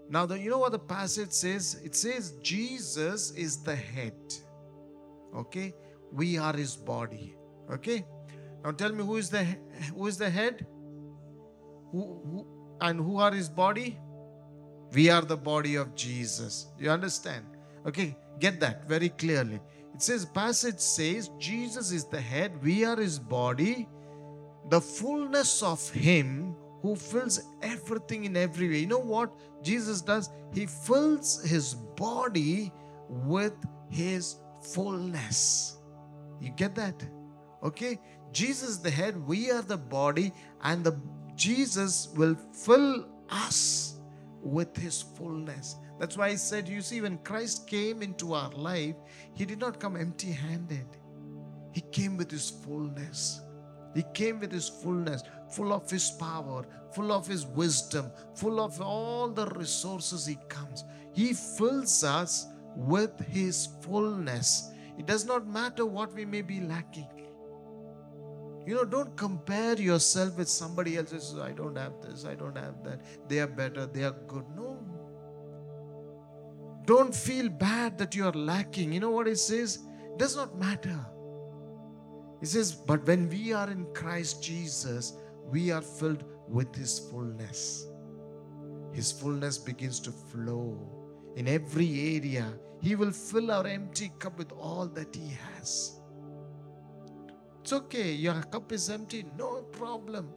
[0.10, 1.82] Now, the, you know what the passage says?
[1.84, 4.14] It says Jesus is the head.
[5.36, 5.74] Okay?
[6.12, 7.36] We are his body.
[7.72, 8.06] Okay?
[8.64, 9.46] Now tell me who is the
[9.96, 10.66] who is the head?
[11.92, 12.48] Who, who
[12.82, 13.98] and who are his body?
[14.94, 16.68] We are the body of Jesus.
[16.80, 17.46] You understand?
[17.86, 19.60] Okay, get that very clearly.
[19.94, 23.88] It says, passage says, Jesus is the head, we are his body,
[24.70, 26.56] the fullness of him
[26.88, 28.78] who fills everything in every way.
[28.78, 30.30] You know what Jesus does?
[30.54, 32.72] He fills his body
[33.10, 33.56] with
[33.90, 35.78] his fullness.
[36.40, 37.06] You get that?
[37.62, 38.00] Okay?
[38.32, 40.32] Jesus the head, we are the body,
[40.64, 40.98] and the
[41.36, 44.00] Jesus will fill us
[44.42, 45.76] with his fullness.
[46.00, 48.96] That's why I said, you see, when Christ came into our life,
[49.34, 50.88] he did not come empty handed.
[51.74, 53.42] He came with his fullness.
[53.94, 58.82] He came with his fullness, full of his power, full of his wisdom, full of
[58.82, 60.84] all the resources he comes.
[61.14, 64.72] He fills us with his fullness.
[64.98, 67.08] It does not matter what we may be lacking.
[68.66, 71.38] You know, don't compare yourself with somebody else's.
[71.40, 73.02] I don't have this, I don't have that.
[73.30, 74.44] They are better, they are good.
[74.56, 74.78] No.
[76.86, 78.92] Don't feel bad that you are lacking.
[78.94, 79.80] You know what it says?
[80.14, 81.00] It does not matter.
[82.42, 85.18] It says, but when we are in Christ Jesus,
[85.50, 87.88] we are filled with His fullness.
[88.92, 90.78] His fullness begins to flow
[91.36, 92.54] in every area.
[92.82, 96.00] He will fill our empty cup with all that He has.
[97.62, 100.30] It's okay, your cup is empty, no problem.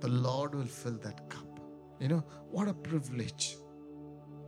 [0.00, 1.60] The Lord will fill that cup.
[2.00, 3.56] You know, what a privilege.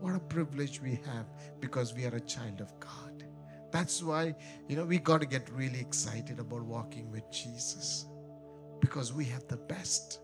[0.00, 1.26] What a privilege we have
[1.60, 3.24] because we are a child of God.
[3.72, 4.34] That's why,
[4.68, 8.06] you know, we got to get really excited about walking with Jesus
[8.80, 10.20] because we have the best.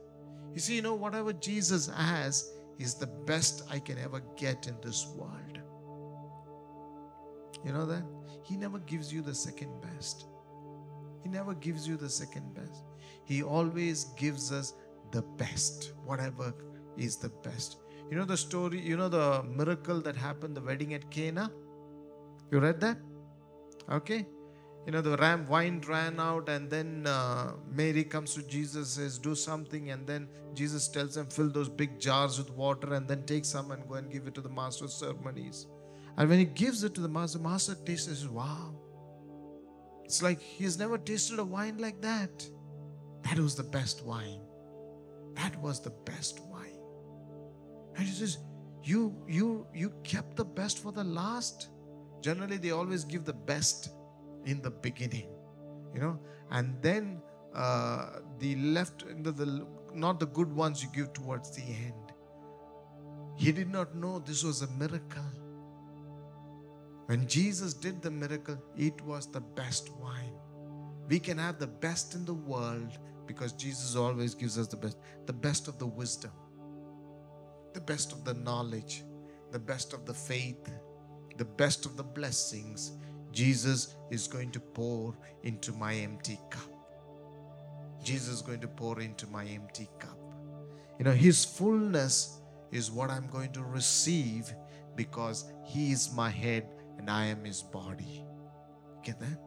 [0.52, 4.76] You see, you know, whatever Jesus has is the best I can ever get in
[4.82, 5.58] this world.
[7.64, 8.04] You know that?
[8.42, 10.26] He never gives you the second best.
[11.22, 12.84] He never gives you the second best.
[13.24, 14.74] He always gives us
[15.12, 16.52] the best, whatever
[16.96, 17.78] is the best.
[18.10, 21.50] You know the story, you know the miracle that happened, the wedding at Cana?
[22.52, 22.98] You read that?
[23.90, 24.26] Okay.
[24.86, 29.18] You know, the ram wine ran out, and then uh, Mary comes to Jesus, says,
[29.18, 29.90] Do something.
[29.90, 33.70] And then Jesus tells them, Fill those big jars with water, and then take some
[33.70, 35.66] and go and give it to the master of ceremonies.
[36.16, 38.74] And when he gives it to the master, the master tastes says, Wow.
[40.04, 42.46] It's like he's never tasted a wine like that.
[43.22, 44.40] That was the best wine.
[45.34, 46.78] That was the best wine.
[47.96, 48.38] And he says,
[48.82, 51.70] You you you kept the best for the last.
[52.20, 53.90] Generally, they always give the best
[54.44, 55.28] in the beginning,
[55.94, 56.18] you know,
[56.50, 57.22] and then
[57.54, 62.12] uh, the left, the, the not the good ones you give towards the end.
[63.36, 65.22] He did not know this was a miracle.
[67.06, 70.32] When Jesus did the miracle, it was the best wine.
[71.08, 74.96] We can have the best in the world because Jesus always gives us the best,
[75.26, 76.32] the best of the wisdom,
[77.74, 79.04] the best of the knowledge,
[79.52, 80.70] the best of the faith,
[81.36, 82.92] the best of the blessings.
[83.34, 86.70] Jesus is going to pour into my empty cup.
[88.02, 90.18] Jesus is going to pour into my empty cup.
[90.98, 94.52] You know, His fullness is what I'm going to receive
[94.94, 96.68] because He is my head
[96.98, 98.24] and I am His body.
[99.02, 99.40] Get that?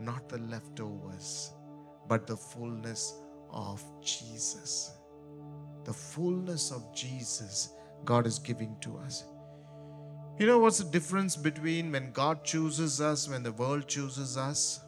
[0.00, 1.52] Not the leftovers,
[2.08, 3.14] but the fullness
[3.50, 4.92] of Jesus.
[5.84, 9.24] The fullness of Jesus God is giving to us.
[10.36, 14.80] You know what's the difference between when God chooses us, when the world chooses us?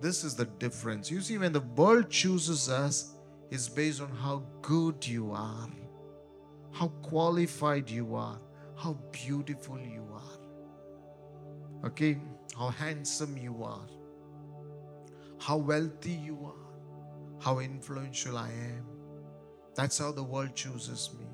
[0.00, 1.10] This is the difference.
[1.10, 3.14] You see, when the world chooses us,
[3.50, 5.68] is based on how good you are,
[6.70, 8.38] how qualified you are,
[8.76, 11.88] how beautiful you are.
[11.88, 12.18] Okay,
[12.56, 13.86] how handsome you are,
[15.40, 18.86] how wealthy you are, how influential I am.
[19.74, 21.27] That's how the world chooses me.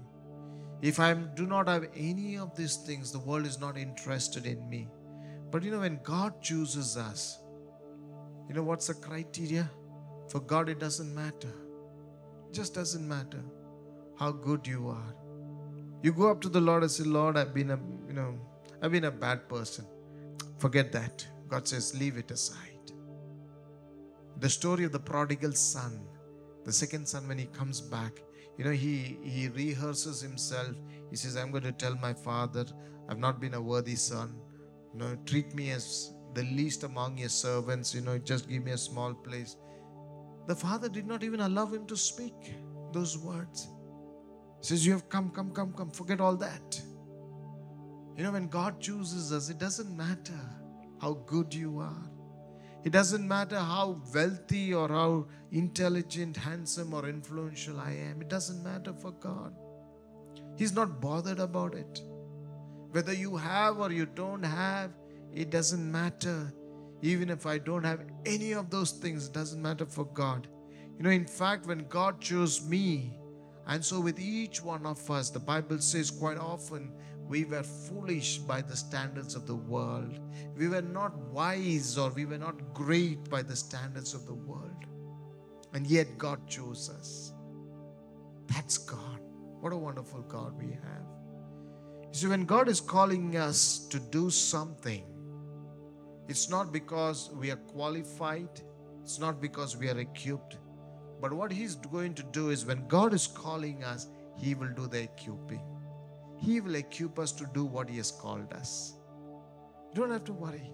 [0.88, 4.68] If I do not have any of these things, the world is not interested in
[4.68, 4.86] me.
[5.50, 7.38] But you know, when God chooses us,
[8.46, 9.70] you know what's the criteria?
[10.28, 11.54] For God, it doesn't matter.
[12.48, 13.42] It just doesn't matter
[14.18, 15.14] how good you are.
[16.02, 18.38] You go up to the Lord and say, Lord, I've been a you know,
[18.82, 19.86] I've been a bad person.
[20.58, 21.26] Forget that.
[21.48, 22.92] God says, leave it aside.
[24.36, 26.06] The story of the prodigal son,
[26.66, 28.20] the second son, when he comes back,
[28.56, 30.74] you know, he, he rehearses himself.
[31.10, 32.64] He says, I'm going to tell my father,
[33.08, 34.34] I've not been a worthy son.
[34.92, 37.94] You know, treat me as the least among your servants.
[37.94, 39.56] You know, just give me a small place.
[40.46, 42.54] The father did not even allow him to speak
[42.92, 43.68] those words.
[44.60, 45.90] He says, You have come, come, come, come.
[45.90, 46.80] Forget all that.
[48.16, 50.38] You know, when God chooses us, it doesn't matter
[51.00, 52.10] how good you are.
[52.84, 58.20] It doesn't matter how wealthy or how intelligent, handsome, or influential I am.
[58.20, 59.54] It doesn't matter for God.
[60.56, 62.00] He's not bothered about it.
[62.90, 64.90] Whether you have or you don't have,
[65.32, 66.52] it doesn't matter.
[67.02, 70.46] Even if I don't have any of those things, it doesn't matter for God.
[70.96, 73.18] You know, in fact, when God chose me,
[73.66, 76.92] and so with each one of us, the Bible says quite often,
[77.28, 80.18] we were foolish by the standards of the world.
[80.56, 84.84] We were not wise or we were not great by the standards of the world.
[85.72, 87.32] And yet God chose us.
[88.46, 89.20] That's God.
[89.60, 91.04] What a wonderful God we have.
[92.02, 95.04] You see, when God is calling us to do something,
[96.28, 98.48] it's not because we are qualified,
[99.02, 100.58] it's not because we are equipped,
[101.20, 104.06] but what He's going to do is when God is calling us,
[104.38, 105.73] He will do the equipping.
[106.44, 108.94] He will equip us to do what He has called us.
[109.94, 110.70] You don't have to worry.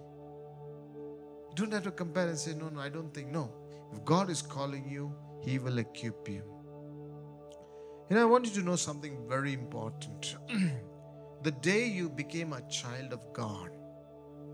[1.49, 3.31] You don't have to compare and say, No, no, I don't think.
[3.31, 3.51] No.
[3.93, 5.13] If God is calling you,
[5.43, 6.43] He will equip you.
[8.09, 10.35] Know, I want you to know something very important.
[11.43, 13.69] the day you became a child of God,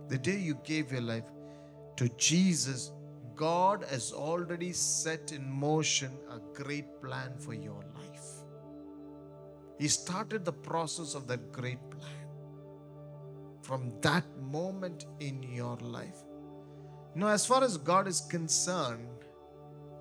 [0.09, 1.23] the day you gave your life
[1.95, 2.91] to Jesus,
[3.35, 7.96] God has already set in motion a great plan for your life.
[9.77, 12.11] He started the process of that great plan.
[13.61, 16.17] From that moment in your life.
[17.13, 19.07] You know, as far as God is concerned,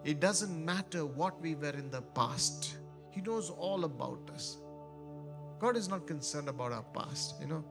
[0.05, 2.77] it doesn't matter what we were in the past.
[3.11, 4.59] He knows all about us.
[5.59, 7.64] God is not concerned about our past, you know,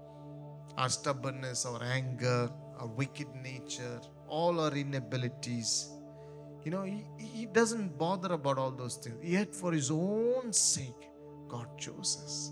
[0.78, 2.50] our stubbornness, our anger,
[2.80, 5.90] our wicked nature, all our inabilities.
[6.64, 9.18] You know, he, he doesn't bother about all those things.
[9.24, 11.10] Yet, for His own sake,
[11.48, 12.52] God chose us.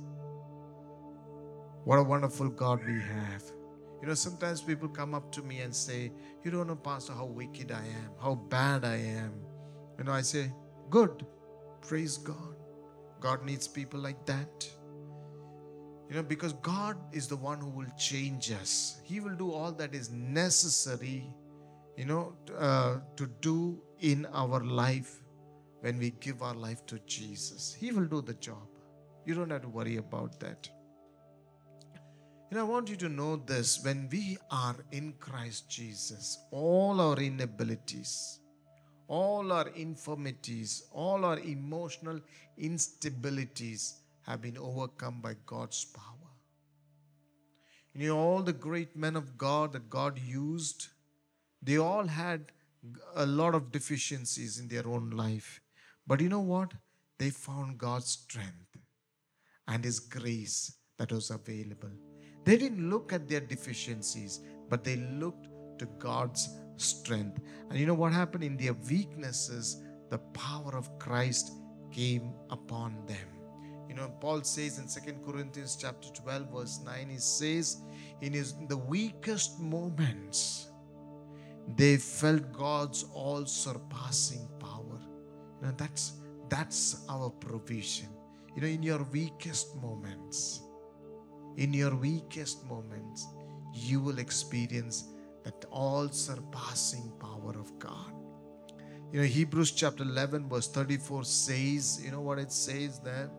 [1.86, 3.44] What a wonderful God we have.
[4.02, 6.12] You know, sometimes people come up to me and say,
[6.44, 9.34] You don't know, Pastor, how wicked I am, how bad I am.
[9.98, 10.52] You know, I say,
[10.90, 11.26] Good.
[11.82, 12.56] Praise God.
[13.20, 14.70] God needs people like that.
[16.10, 19.00] You know, because God is the one who will change us.
[19.04, 21.34] He will do all that is necessary,
[21.98, 25.22] you know, uh, to do in our life
[25.80, 27.74] when we give our life to Jesus.
[27.74, 28.68] He will do the job.
[29.26, 30.70] You don't have to worry about that.
[32.52, 37.16] And I want you to know this when we are in Christ Jesus, all our
[37.16, 38.40] inabilities,
[39.08, 42.20] all our infirmities, all our emotional
[42.62, 43.94] instabilities
[44.28, 46.14] have been overcome by God's power.
[47.96, 50.88] You know, all the great men of God that God used,
[51.62, 52.52] they all had
[53.16, 55.62] a lot of deficiencies in their own life.
[56.06, 56.74] But you know what?
[57.18, 58.63] They found God's strength
[59.68, 61.92] and His grace that was available.
[62.46, 65.48] They didn't look at their deficiencies, but they looked
[65.80, 67.40] to God's strength.
[67.70, 68.44] And you know what happened?
[68.44, 71.52] In their weaknesses, the power of Christ
[71.92, 73.28] came upon them.
[73.88, 77.78] You know, Paul says in Second Corinthians chapter 12, verse 9, he says,
[78.22, 80.70] in his the weakest moments,
[81.76, 85.00] they felt God's all surpassing power.
[85.62, 86.14] Know, that's
[86.50, 88.10] that's our provision.
[88.56, 90.62] You know, in your weakest moments,
[91.58, 93.28] in your weakest moments,
[93.74, 95.06] you will experience
[95.44, 98.14] that all surpassing power of God.
[99.12, 103.30] You know, Hebrews chapter 11, verse 34 says, you know what it says there?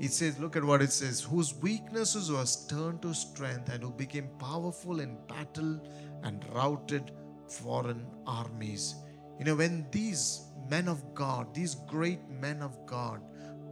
[0.00, 3.90] It says, look at what it says, whose weaknesses was turned to strength and who
[3.92, 5.80] became powerful in battle
[6.22, 7.12] and routed
[7.48, 8.94] foreign armies.
[9.38, 13.20] You know, when these men of God, these great men of God,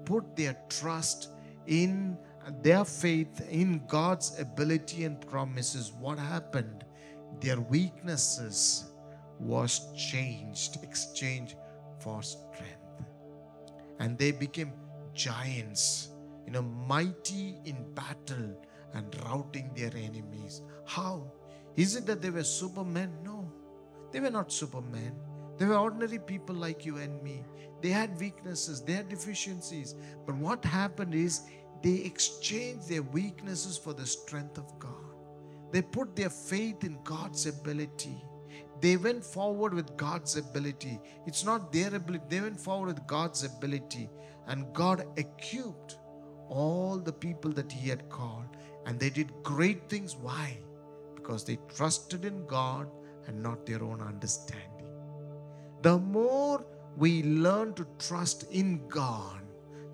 [0.04, 1.28] put their trust
[1.66, 2.18] in
[2.62, 6.84] their faith in God's ability and promises, what happened?
[7.40, 8.90] Their weaknesses
[9.38, 11.56] was changed, exchanged
[11.98, 13.04] for strength.
[13.98, 14.72] And they became
[15.14, 16.08] giants,
[16.46, 18.56] you know, mighty in battle
[18.94, 20.62] and routing their enemies.
[20.86, 21.30] How?
[21.76, 23.12] Is it that they were supermen?
[23.22, 23.52] No,
[24.10, 25.14] they were not supermen.
[25.60, 27.44] They were ordinary people like you and me.
[27.82, 29.94] They had weaknesses, they had deficiencies.
[30.24, 31.42] But what happened is
[31.82, 34.94] they exchanged their weaknesses for the strength of God.
[35.70, 38.24] They put their faith in God's ability.
[38.80, 40.98] They went forward with God's ability.
[41.26, 44.08] It's not their ability, they went forward with God's ability.
[44.46, 45.98] And God equipped
[46.48, 48.56] all the people that He had called.
[48.86, 50.16] And they did great things.
[50.16, 50.56] Why?
[51.14, 52.88] Because they trusted in God
[53.26, 54.79] and not their own understanding.
[55.82, 56.64] The more
[56.96, 59.40] we learn to trust in God,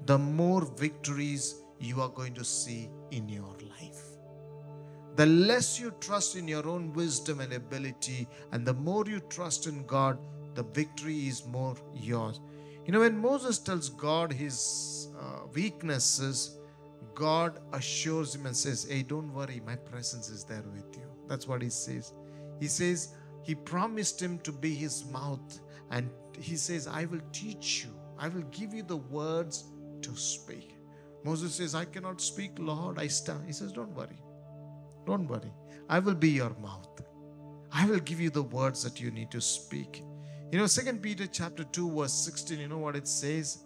[0.06, 4.02] the more victories you are going to see in your life.
[5.16, 9.66] The less you trust in your own wisdom and ability, and the more you trust
[9.66, 10.18] in God,
[10.54, 12.40] the victory is more yours.
[12.84, 16.58] You know, when Moses tells God his uh, weaknesses,
[17.14, 21.06] God assures him and says, Hey, don't worry, my presence is there with you.
[21.28, 22.12] That's what he says.
[22.60, 25.60] He says, He promised him to be his mouth,
[25.90, 29.64] and he says, I will teach you, I will give you the words
[30.02, 30.76] to speak.
[31.24, 33.46] Moses says, I cannot speak, Lord, I stand.
[33.46, 34.18] He says, Don't worry.
[35.06, 35.52] Don't worry.
[35.88, 37.00] I will be your mouth.
[37.72, 40.02] I will give you the words that you need to speak.
[40.52, 43.64] You know, Second Peter chapter 2, verse 16, you know what it says?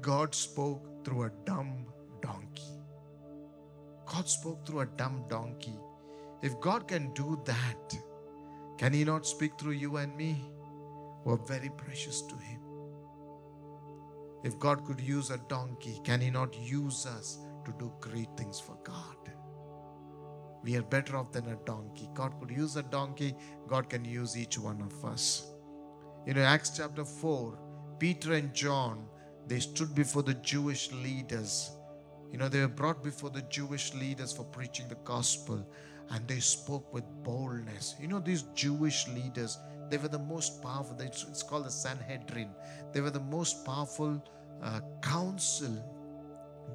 [0.00, 1.86] God spoke through a dumb
[2.20, 2.72] donkey.
[4.04, 5.78] God spoke through a dumb donkey.
[6.42, 7.96] If God can do that,
[8.76, 10.51] can He not speak through you and me?
[11.24, 12.60] We're very precious to Him.
[14.44, 18.58] If God could use a donkey, can He not use us to do great things
[18.58, 19.16] for God?
[20.64, 22.08] We are better off than a donkey.
[22.14, 23.34] God could use a donkey,
[23.68, 25.52] God can use each one of us.
[26.26, 27.58] You know, Acts chapter 4,
[27.98, 29.06] Peter and John,
[29.48, 31.72] they stood before the Jewish leaders.
[32.30, 35.66] You know, they were brought before the Jewish leaders for preaching the gospel
[36.10, 37.96] and they spoke with boldness.
[38.00, 39.58] You know, these Jewish leaders,
[39.92, 40.96] they were the most powerful.
[41.00, 42.48] It's called the Sanhedrin.
[42.94, 44.24] They were the most powerful
[44.62, 45.74] uh, council,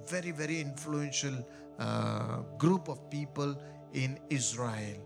[0.08, 1.34] very, very influential
[1.80, 3.60] uh, group of people
[3.94, 5.00] in Israel.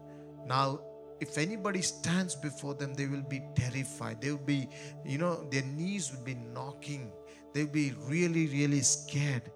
[0.45, 0.81] Now,
[1.21, 4.19] if anybody stands before them, they will be terrified.
[4.19, 4.67] They will be,
[5.05, 7.13] you know, their knees will be knocking.
[7.53, 9.49] They'll be really, really scared.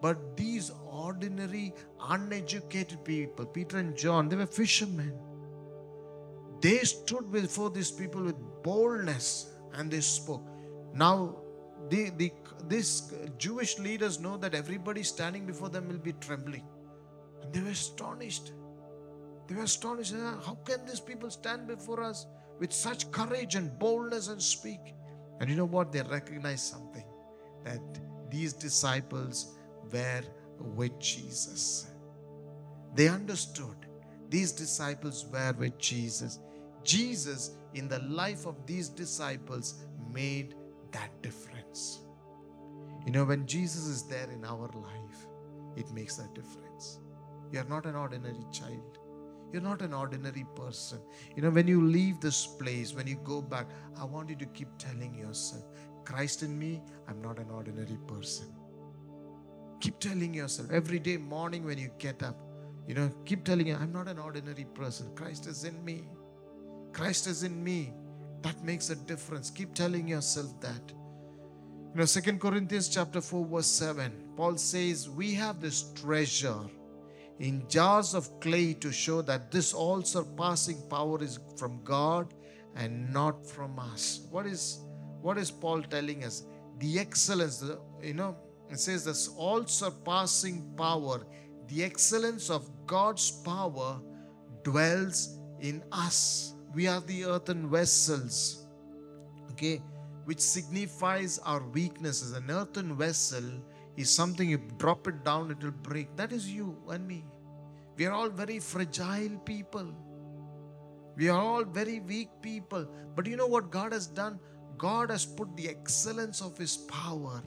[0.00, 5.12] But these ordinary, uneducated people, Peter and John, they were fishermen.
[6.60, 10.42] They stood before these people with boldness and they spoke.
[10.94, 11.36] Now,
[11.88, 12.32] the, the,
[12.66, 16.64] these Jewish leaders know that everybody standing before them will be trembling.
[17.42, 18.52] And they were astonished.
[19.46, 20.14] They were astonished.
[20.44, 22.26] How can these people stand before us
[22.58, 24.80] with such courage and boldness and speak?
[25.40, 25.92] And you know what?
[25.92, 27.04] They recognized something
[27.64, 27.80] that
[28.30, 29.56] these disciples
[29.92, 30.22] were
[30.58, 31.86] with Jesus.
[32.94, 33.76] They understood
[34.28, 36.40] these disciples were with Jesus.
[36.84, 40.54] Jesus, in the life of these disciples, made
[40.92, 42.00] that difference.
[43.06, 45.26] You know, when Jesus is there in our life,
[45.76, 47.00] it makes a difference.
[47.52, 48.98] You are not an ordinary child.
[49.52, 50.98] You're not an ordinary person.
[51.34, 53.66] You know, when you leave this place, when you go back,
[53.98, 55.64] I want you to keep telling yourself,
[56.04, 58.54] Christ in me, I'm not an ordinary person.
[59.80, 62.36] Keep telling yourself every day, morning when you get up,
[62.86, 65.14] you know, keep telling you, I'm not an ordinary person.
[65.14, 66.08] Christ is in me.
[66.98, 67.92] Christ is in me.
[68.42, 69.50] That makes a difference.
[69.50, 70.82] Keep telling yourself that.
[70.90, 76.58] You know, Second Corinthians chapter 4, verse 7, Paul says, We have this treasure
[77.38, 82.34] in jars of clay to show that this all surpassing power is from God
[82.74, 84.26] and not from us.
[84.32, 84.80] What is
[85.20, 86.46] what is Paul telling us?
[86.80, 87.64] The excellence,
[88.02, 88.36] you know,
[88.70, 91.24] it says this all surpassing power,
[91.68, 94.00] the excellence of God's power
[94.64, 96.54] dwells in us.
[96.74, 98.66] We are the earthen vessels,
[99.52, 99.82] okay,
[100.26, 102.32] which signifies our weaknesses.
[102.32, 103.44] An earthen vessel
[103.96, 106.14] is something you drop it down, it will break.
[106.16, 107.24] That is you and me.
[107.96, 109.92] We are all very fragile people.
[111.16, 112.86] We are all very weak people.
[113.16, 114.38] But you know what God has done?
[114.76, 117.42] God has put the excellence of His power,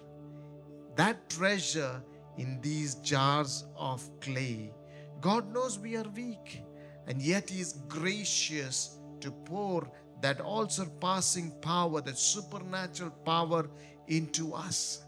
[0.97, 2.03] that treasure
[2.37, 4.73] in these jars of clay.
[5.21, 6.63] God knows we are weak,
[7.07, 9.89] and yet He is gracious to pour
[10.21, 13.69] that all surpassing power, that supernatural power
[14.07, 15.03] into us.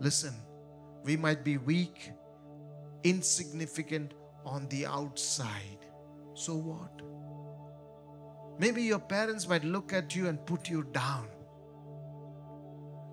[0.00, 0.34] Listen,
[1.04, 2.12] we might be weak,
[3.02, 5.86] insignificant on the outside.
[6.34, 7.02] So what?
[8.58, 11.28] Maybe your parents might look at you and put you down.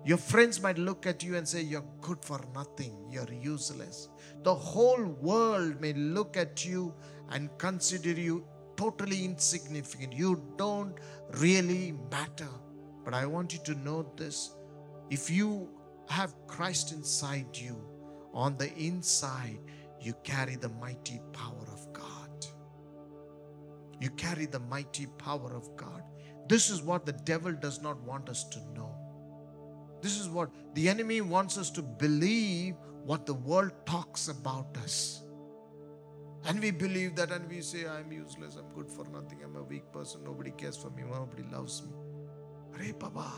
[0.04, 4.08] Your friends might look at you and say, You're good for nothing, you're useless.
[4.42, 6.94] The whole world may look at you
[7.30, 8.44] and consider you
[8.82, 10.12] totally insignificant.
[10.12, 10.98] You don't
[11.38, 12.48] really matter.
[13.04, 14.56] But I want you to know this
[15.10, 15.68] if you
[16.08, 17.76] have Christ inside you,
[18.34, 19.58] on the inside,
[20.00, 22.46] you carry the mighty power of God.
[24.00, 26.02] You carry the mighty power of God.
[26.48, 28.96] This is what the devil does not want us to know.
[30.00, 32.74] This is what the enemy wants us to believe
[33.04, 35.21] what the world talks about us.
[36.44, 39.62] And we believe that and we say, I'm useless, I'm good for nothing, I'm a
[39.62, 41.92] weak person, nobody cares for me, nobody loves me.
[42.78, 43.30] Hare Baba.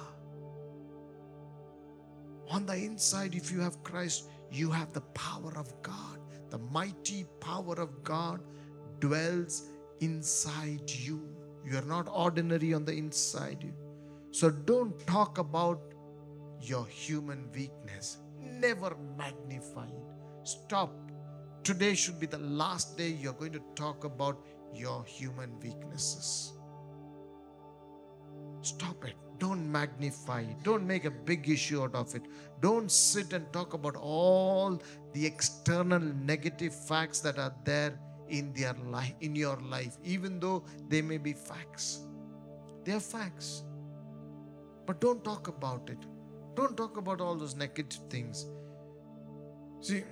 [2.50, 6.18] On the inside, if you have Christ, you have the power of God
[6.54, 8.40] The mighty power of God
[9.00, 9.64] dwells
[10.00, 11.28] inside you.
[11.64, 13.72] You are not ordinary on the inside you.
[14.30, 15.80] So don't talk about
[16.60, 18.18] your human weakness.
[18.40, 20.06] Never magnify it.
[20.44, 21.03] Stop.
[21.64, 24.38] Today should be the last day you're going to talk about
[24.74, 26.52] your human weaknesses.
[28.60, 29.14] Stop it.
[29.38, 30.62] Don't magnify it.
[30.62, 32.22] Don't make a big issue out of it.
[32.60, 34.78] Don't sit and talk about all
[35.14, 37.98] the external negative facts that are there
[38.28, 42.00] in their life in your life even though they may be facts.
[42.84, 43.64] They are facts.
[44.84, 45.98] But don't talk about it.
[46.54, 48.46] Don't talk about all those negative things.
[49.80, 50.04] See,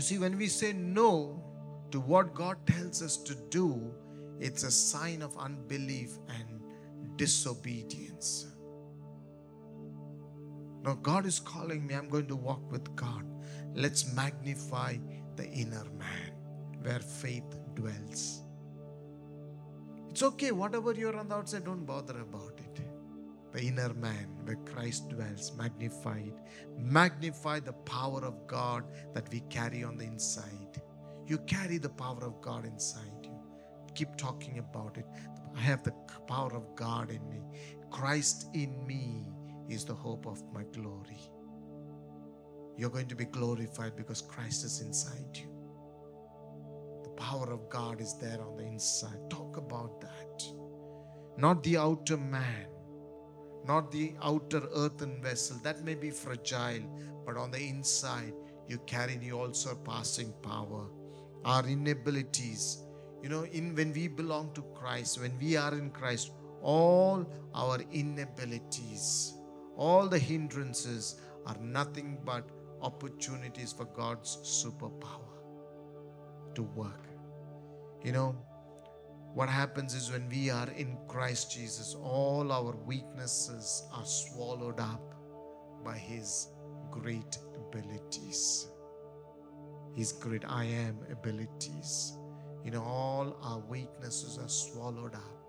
[0.00, 1.42] see, when we say no
[1.90, 3.92] to what God tells us to do,
[4.38, 6.60] it's a sign of unbelief and
[7.16, 8.46] disobedience.
[10.82, 11.94] Now, God is calling me.
[11.94, 13.24] I'm going to walk with God.
[13.74, 14.96] Let's magnify
[15.36, 16.32] the inner man
[16.82, 18.40] where faith dwells.
[20.08, 22.59] It's okay, whatever you're on the outside, don't bother about.
[23.52, 26.34] The inner man where Christ dwells, magnified.
[26.78, 28.84] Magnify the power of God
[29.14, 30.80] that we carry on the inside.
[31.26, 33.38] You carry the power of God inside you.
[33.94, 35.06] Keep talking about it.
[35.56, 35.92] I have the
[36.28, 37.42] power of God in me.
[37.90, 39.26] Christ in me
[39.68, 41.20] is the hope of my glory.
[42.76, 45.50] You're going to be glorified because Christ is inside you.
[47.04, 49.18] The power of God is there on the inside.
[49.28, 50.44] Talk about that.
[51.36, 52.66] Not the outer man,
[53.66, 55.58] not the outer earthen vessel.
[55.62, 56.82] That may be fragile,
[57.26, 58.32] but on the inside,
[58.68, 60.86] you carry the all surpassing power.
[61.44, 62.84] Our inabilities,
[63.22, 66.32] you know, in when we belong to Christ, when we are in Christ,
[66.62, 69.34] all our inabilities,
[69.76, 72.48] all the hindrances are nothing but
[72.82, 75.20] opportunities for God's superpower
[76.54, 77.08] to work.
[78.04, 78.36] You know,
[79.34, 85.14] what happens is when we are in Christ Jesus, all our weaknesses are swallowed up
[85.84, 86.48] by His
[86.90, 88.68] great abilities.
[89.94, 92.18] His great I am abilities.
[92.64, 95.40] You know, all our weaknesses are swallowed up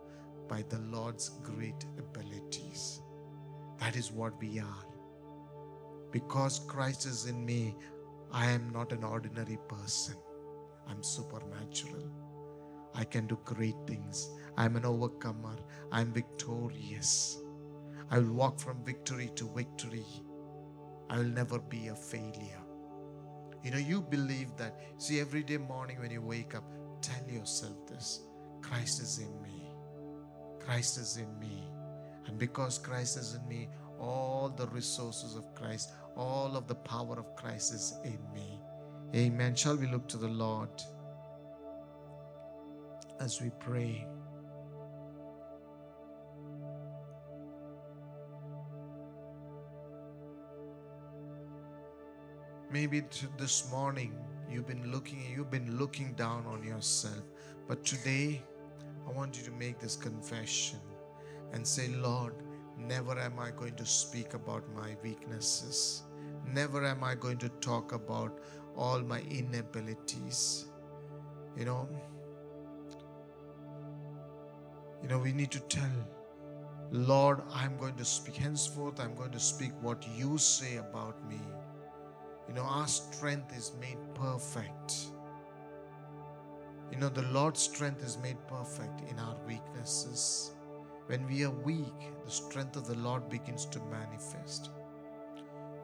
[0.47, 3.01] by the Lord's great abilities.
[3.79, 4.85] That is what we are.
[6.11, 7.75] Because Christ is in me,
[8.31, 10.15] I am not an ordinary person.
[10.87, 12.20] I'm supernatural.
[12.95, 14.29] I can do great things.
[14.57, 15.55] I'm an overcomer.
[15.91, 17.37] I'm victorious.
[18.09, 20.05] I will walk from victory to victory.
[21.09, 22.61] I will never be a failure.
[23.63, 24.79] You know, you believe that.
[24.97, 26.63] See, every day morning when you wake up,
[27.01, 28.21] tell yourself this
[28.61, 29.71] Christ is in me.
[30.59, 31.67] Christ is in me.
[32.27, 33.69] And because Christ is in me,
[33.99, 38.59] all the resources of Christ, all of the power of Christ is in me.
[39.15, 39.55] Amen.
[39.55, 40.69] Shall we look to the Lord
[43.21, 44.07] as we pray?
[52.71, 53.03] Maybe
[53.37, 54.15] this morning
[54.49, 57.21] you've been looking you've been looking down on yourself,
[57.67, 58.41] but today
[59.07, 60.79] I want you to make this confession
[61.53, 62.33] and say, Lord,
[62.77, 66.03] never am I going to speak about my weaknesses.
[66.47, 68.39] Never am I going to talk about
[68.75, 70.65] all my inabilities.
[71.57, 71.89] You know,
[75.01, 75.89] you know, we need to tell,
[76.91, 78.35] Lord, I'm going to speak.
[78.35, 81.39] Henceforth, I'm going to speak what you say about me.
[82.47, 84.93] You know, our strength is made perfect.
[86.91, 90.51] You know, the Lord's strength is made perfect in our weaknesses.
[91.07, 94.69] When we are weak, the strength of the Lord begins to manifest.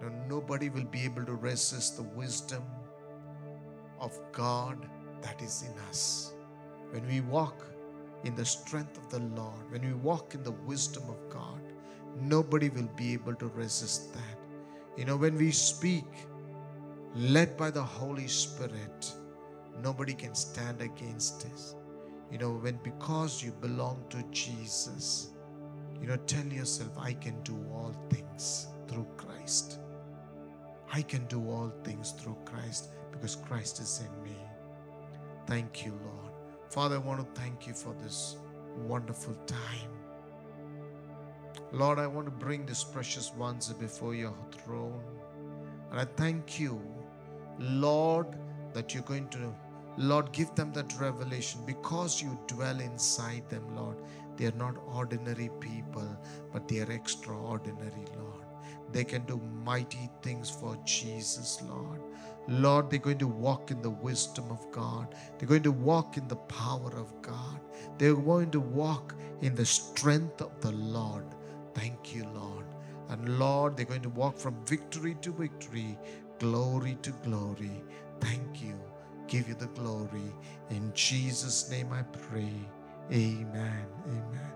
[0.02, 2.64] You know, nobody will be able to resist the wisdom
[4.00, 4.88] of God
[5.22, 6.34] that is in us.
[6.92, 7.66] When we walk
[8.28, 11.62] in the strength of the Lord, when we walk in the wisdom of God,
[12.20, 14.38] nobody will be able to resist that.
[14.98, 16.04] You know, when we speak,
[17.16, 19.14] led by the Holy Spirit,
[19.82, 21.76] nobody can stand against us.
[22.30, 25.30] You know, when because you belong to Jesus,
[26.02, 29.80] you know, tell yourself, I can do all things through Christ.
[30.92, 34.38] I can do all things through Christ because Christ is in me.
[35.46, 36.17] Thank you, Lord.
[36.70, 38.38] Father, I want to thank you for this
[38.78, 39.92] wonderful time.
[41.72, 45.04] Lord, I want to bring these precious ones before your throne.
[45.92, 46.82] And I thank you,
[47.60, 48.28] Lord,
[48.74, 49.54] that you're going to,
[49.98, 53.98] Lord, give them that revelation because you dwell inside them, Lord.
[54.38, 56.08] They are not ordinary people,
[56.54, 58.46] but they are extraordinary, Lord.
[58.92, 62.02] they can do mighty things for Jesus, Lord.
[62.48, 65.14] Lord, they're going to walk in the wisdom of God.
[65.38, 67.60] They're going to walk in the power of God.
[67.98, 71.26] They're going to walk in the strength of the Lord.
[71.74, 72.66] Thank you, Lord.
[73.10, 75.98] And Lord, they're going to walk from victory to victory,
[76.40, 77.84] glory to glory.
[78.20, 78.80] Thank you.
[79.28, 80.34] Give you the glory.
[80.70, 82.54] In Jesus' name I pray.
[83.12, 83.86] Amen.
[84.08, 84.54] Amen.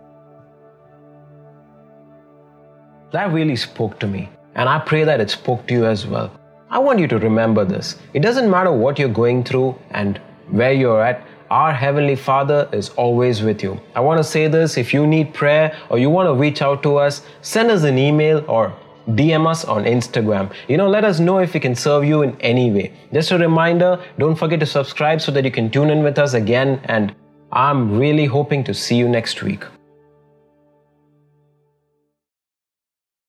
[3.12, 6.32] That really spoke to me, and I pray that it spoke to you as well.
[6.74, 7.98] I want you to remember this.
[8.14, 12.88] It doesn't matter what you're going through and where you're at, our Heavenly Father is
[12.92, 13.78] always with you.
[13.94, 16.82] I want to say this if you need prayer or you want to reach out
[16.84, 18.74] to us, send us an email or
[19.10, 20.54] DM us on Instagram.
[20.70, 22.94] You know, let us know if we can serve you in any way.
[23.12, 26.36] Just a reminder don't forget to subscribe so that you can tune in with us
[26.36, 26.80] again.
[26.86, 27.14] And
[27.52, 29.66] I'm really hoping to see you next week.